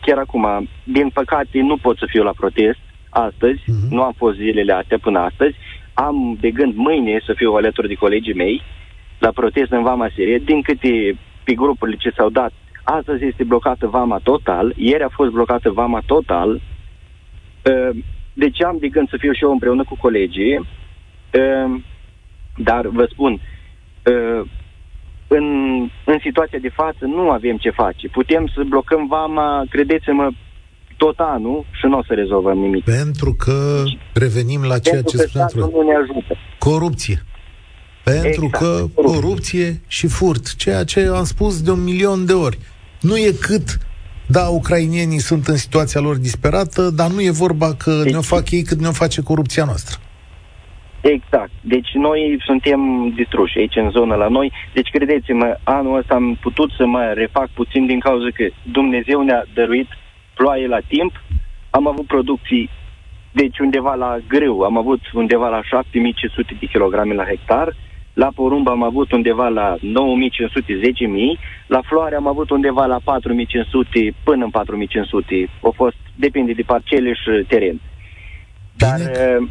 [0.00, 3.94] chiar acum, din păcate nu pot să fiu la protest astăzi, Mhm.
[3.94, 5.54] nu am fost zilele astea până astăzi,
[5.94, 8.62] am de gând mâine să fiu alături de colegii mei,
[9.18, 12.52] la protest în Vama Sirie, din câte pe grupurile ce s-au dat,
[12.84, 16.60] astăzi este blocată Vama total, ieri a fost blocată Vama total,
[17.72, 17.96] Uh,
[18.32, 21.80] deci am de gând să fiu și eu împreună cu colegii, uh,
[22.56, 24.46] dar vă spun, uh,
[25.28, 25.44] în,
[26.04, 28.08] în situația de față nu avem ce face.
[28.08, 30.30] Putem să blocăm Vama, credeți-mă,
[30.96, 32.84] tot anul și nu o să rezolvăm nimic.
[32.84, 33.82] Pentru că
[34.14, 35.80] revenim la ceea Pentru ce că spuneați statul voi.
[35.84, 36.36] nu ne ajută.
[36.58, 37.22] Corupție.
[38.04, 39.20] Pentru Exact, că corupție.
[39.20, 42.58] corupție și furt, ceea ce am spus de un milion de ori.
[43.08, 43.66] Nu e cât,
[44.26, 48.50] da, ucrainienii sunt în situația lor disperată, dar nu e vorba că Deci- ne-o fac
[48.50, 49.96] ei cât ne-o face corupția noastră.
[51.00, 51.50] Exact.
[51.60, 52.80] Deci noi suntem
[53.16, 54.52] distruși aici în zonă la noi.
[54.74, 59.44] Deci credeți-mă, anul ăsta am putut să mă refac puțin din cauza că Dumnezeu ne-a
[59.54, 59.88] dăruit
[60.34, 61.12] ploaie la timp.
[61.70, 62.70] Am avut producții,
[63.32, 67.76] deci undeva la greu, am avut undeva la 7500 de kilograme la hectar
[68.14, 69.82] la porumb am avut undeva la 9.500-10.000,
[71.66, 73.02] la floare am avut undeva la 4.500
[74.24, 74.50] până în
[75.46, 75.50] 4.500.
[75.60, 77.80] Au fost, depinde de parcele și teren.
[78.76, 79.48] Dar, uh,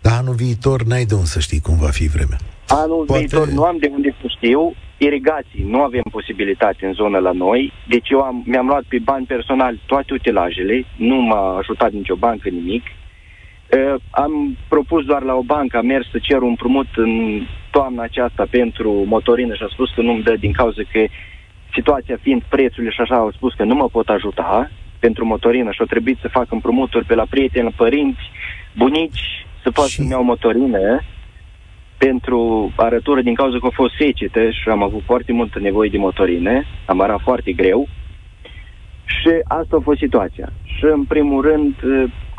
[0.00, 2.38] dar anul viitor n-ai de unde să știi cum va fi vremea.
[2.68, 3.20] Anul Poate...
[3.20, 4.74] viitor nu am de unde să știu.
[4.98, 9.26] Irigații, nu avem posibilitate în zonă la noi, deci eu am, mi-am luat pe bani
[9.26, 12.82] personali toate utilajele, nu m-a ajutat nicio bancă nimic.
[13.76, 18.02] Uh, am propus doar la o bancă, am mers să cer un prumut în toamna
[18.02, 21.04] aceasta pentru motorină și a spus că nu-mi dă din cauza că
[21.74, 25.80] situația fiind prețurile și așa, au spus că nu mă pot ajuta pentru motorină și
[25.80, 28.20] au trebuit să fac împrumuturi pe la prieteni, părinți,
[28.76, 29.94] bunici, să pot și...
[29.94, 31.00] să-mi iau motorină
[31.98, 35.98] pentru arătură din cauza că a fost secete și am avut foarte multă nevoie de
[35.98, 37.88] motorine, am arat foarte greu
[39.04, 40.52] și asta a fost situația.
[40.64, 41.74] Și în primul rând,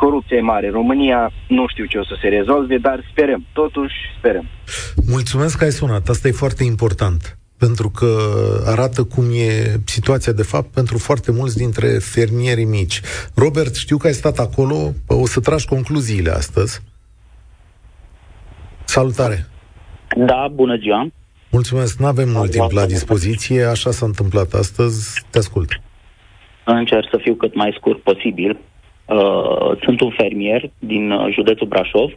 [0.04, 0.70] corupția e mare.
[0.70, 3.46] România nu știu ce o să se rezolve, dar sperăm.
[3.54, 4.46] Totuși, sperăm.
[5.08, 6.10] Mulțumesc că ai sunat.
[6.10, 8.12] Asta e foarte important pentru că
[8.66, 13.02] arată cum e situația de fapt pentru foarte mulți dintre fermierii mici.
[13.36, 14.76] Robert, știu că ai stat acolo,
[15.08, 16.82] o să tragi concluziile astăzi.
[18.84, 19.46] Salutare!
[20.16, 21.08] Da, bună ziua!
[21.52, 25.82] Mulțumesc, nu avem mult timp la dispoziție, așa s-a întâmplat astăzi, te ascult.
[26.66, 28.60] Încerc să fiu cât mai scurt posibil.
[29.06, 32.12] Uh, sunt un fermier din uh, județul Brașov,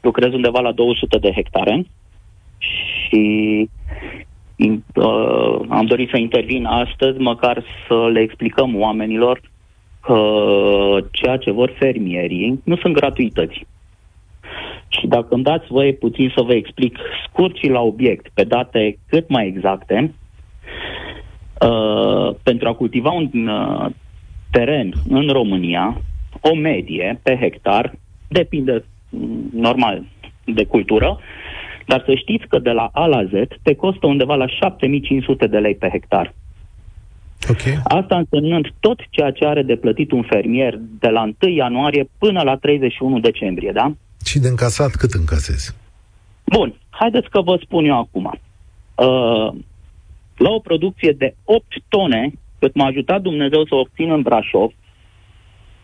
[0.00, 1.86] lucrez undeva la 200 de hectare
[2.58, 3.68] și
[4.94, 9.40] uh, am dorit să intervin astăzi, măcar să le explicăm oamenilor
[10.00, 10.18] că
[11.10, 13.66] ceea ce vor fermierii nu sunt gratuități.
[14.88, 16.98] Și dacă îmi dați voie puțin să vă explic
[17.28, 20.14] scurt și la obiect, pe date cât mai exacte,
[21.60, 23.86] uh, pentru a cultiva un uh,
[24.50, 26.00] teren în România,
[26.40, 27.94] o medie pe hectar,
[28.28, 30.02] depinde mm, normal
[30.44, 31.18] de cultură,
[31.86, 33.30] dar să știți că de la A la Z
[33.62, 36.34] te costă undeva la 7500 de lei pe hectar.
[37.50, 37.80] Okay.
[37.84, 42.42] Asta însemnând tot ceea ce are de plătit un fermier de la 1 ianuarie până
[42.42, 43.92] la 31 decembrie, da?
[44.24, 45.74] Și de încasat cât încasezi?
[46.44, 48.24] Bun, haideți că vă spun eu acum.
[48.24, 49.52] Uh,
[50.36, 54.72] la o producție de 8 tone, cât m-a ajutat Dumnezeu să obțin în Brașov,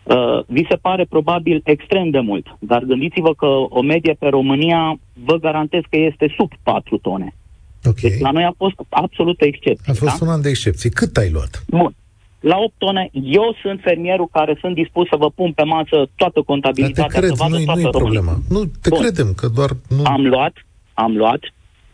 [0.07, 4.99] Uh, vi se pare probabil extrem de mult, dar gândiți-vă că o medie pe România
[5.13, 7.35] vă garantez că este sub 4 tone.
[7.83, 8.09] Okay.
[8.09, 9.91] Deci la noi a fost absolută excepție.
[9.91, 10.25] A fost da?
[10.25, 10.89] un an de excepție.
[10.89, 11.63] Cât ai luat?
[11.67, 11.95] Bun.
[12.39, 16.41] La 8 tone, eu sunt fermierul care sunt dispus să vă pun pe masă toată
[16.41, 17.03] contabilitatea.
[17.03, 18.37] Dar te cred, să vadă nu, toată nu e problema.
[18.49, 18.99] Nu, te Bun.
[18.99, 20.03] credem, că doar nu...
[20.03, 20.53] Am luat,
[20.93, 21.39] am luat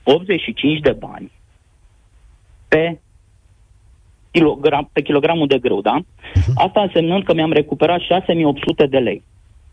[0.03, 1.31] 85 de bani
[2.67, 2.99] pe
[4.33, 5.95] kilogram, pe kilogramul de grâu, da?
[5.99, 6.53] Uh-huh.
[6.55, 9.23] Asta însemnând că mi-am recuperat 6800 de lei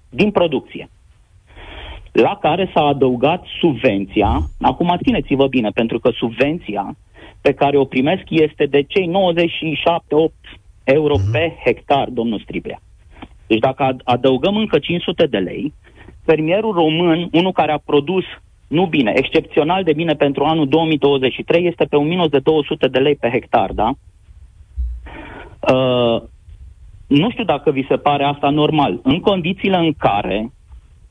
[0.09, 0.89] din producție.
[2.13, 6.97] La care s-a adăugat subvenția, acum țineți-vă bine, pentru că subvenția
[7.41, 9.13] pe care o primesc este de cei 97-8
[10.85, 11.33] euro uh-huh.
[11.33, 12.81] pe hectar, domnul Striblea.
[13.47, 15.73] Deci dacă adăugăm încă 500 de lei,
[16.25, 18.25] fermierul român, unul care a produs
[18.69, 22.99] nu bine, excepțional de bine pentru anul 2023, este pe un minus de 200 de
[22.99, 23.93] lei pe hectar, da?
[25.61, 26.23] Uh,
[27.07, 29.01] nu știu dacă vi se pare asta normal.
[29.03, 30.53] În condițiile în care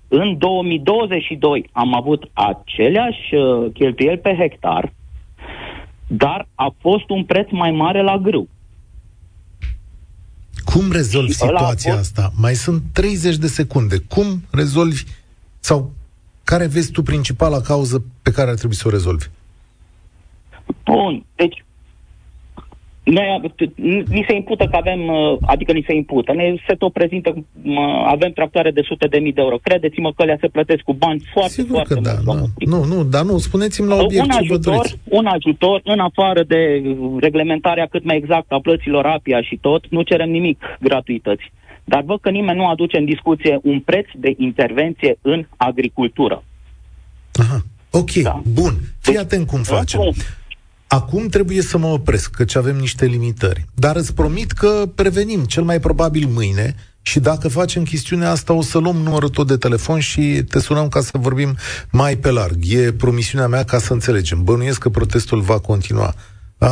[0.08, 4.94] în 2022 am avut aceleași uh, cheltuieli pe hectar,
[6.08, 8.48] dar a fost un preț mai mare la grâu.
[10.66, 12.04] Cum rezolvi situația fost...
[12.04, 12.32] asta?
[12.38, 13.98] Mai sunt 30 de secunde.
[14.08, 15.04] Cum rezolvi
[15.60, 15.92] sau
[16.44, 19.26] care vezi tu principala cauză pe care ar trebui să o rezolvi?
[20.84, 21.66] Bun, deci
[23.10, 23.54] noi,
[24.10, 27.46] ni se impută că avem, uh, adică ni se impută, ne se tot prezintă,
[28.06, 29.58] avem tractoare de sute de mii de euro.
[29.58, 32.26] Credeți-mă că le se plătesc cu bani foarte, Sigur foarte că mult.
[32.26, 36.00] da, nu, nu, dar nu, spuneți-mi la obiect un ce ajutor, vă Un ajutor, în
[36.00, 36.84] afară de
[37.20, 41.52] reglementarea cât mai exactă a plăților APIA și tot, nu cerem nimic gratuități.
[41.84, 46.44] Dar văd că nimeni nu aduce în discuție un preț de intervenție în agricultură.
[47.34, 48.42] Aha, ok, da.
[48.54, 48.74] bun.
[49.02, 50.00] Fii deci, atent cum facem.
[50.92, 53.66] Acum trebuie să mă opresc, căci avem niște limitări.
[53.74, 58.62] Dar îți promit că prevenim, cel mai probabil mâine, și dacă facem chestiunea asta, o
[58.62, 61.58] să luăm numărul tot de telefon și te sunăm ca să vorbim
[61.92, 62.58] mai pe larg.
[62.68, 64.44] E promisiunea mea ca să înțelegem.
[64.44, 66.14] Bănuiesc că protestul va continua.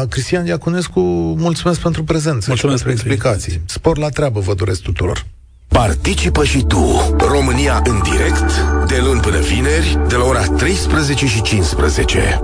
[0.09, 0.99] Cristian Diaconescu,
[1.37, 3.61] mulțumesc pentru prezență mulțumesc și pentru explicații.
[3.65, 5.25] Spor la treabă vă doresc tuturor.
[5.67, 8.51] Participă și tu, România în direct,
[8.87, 12.39] de luni până vineri, de la ora 13 și 15.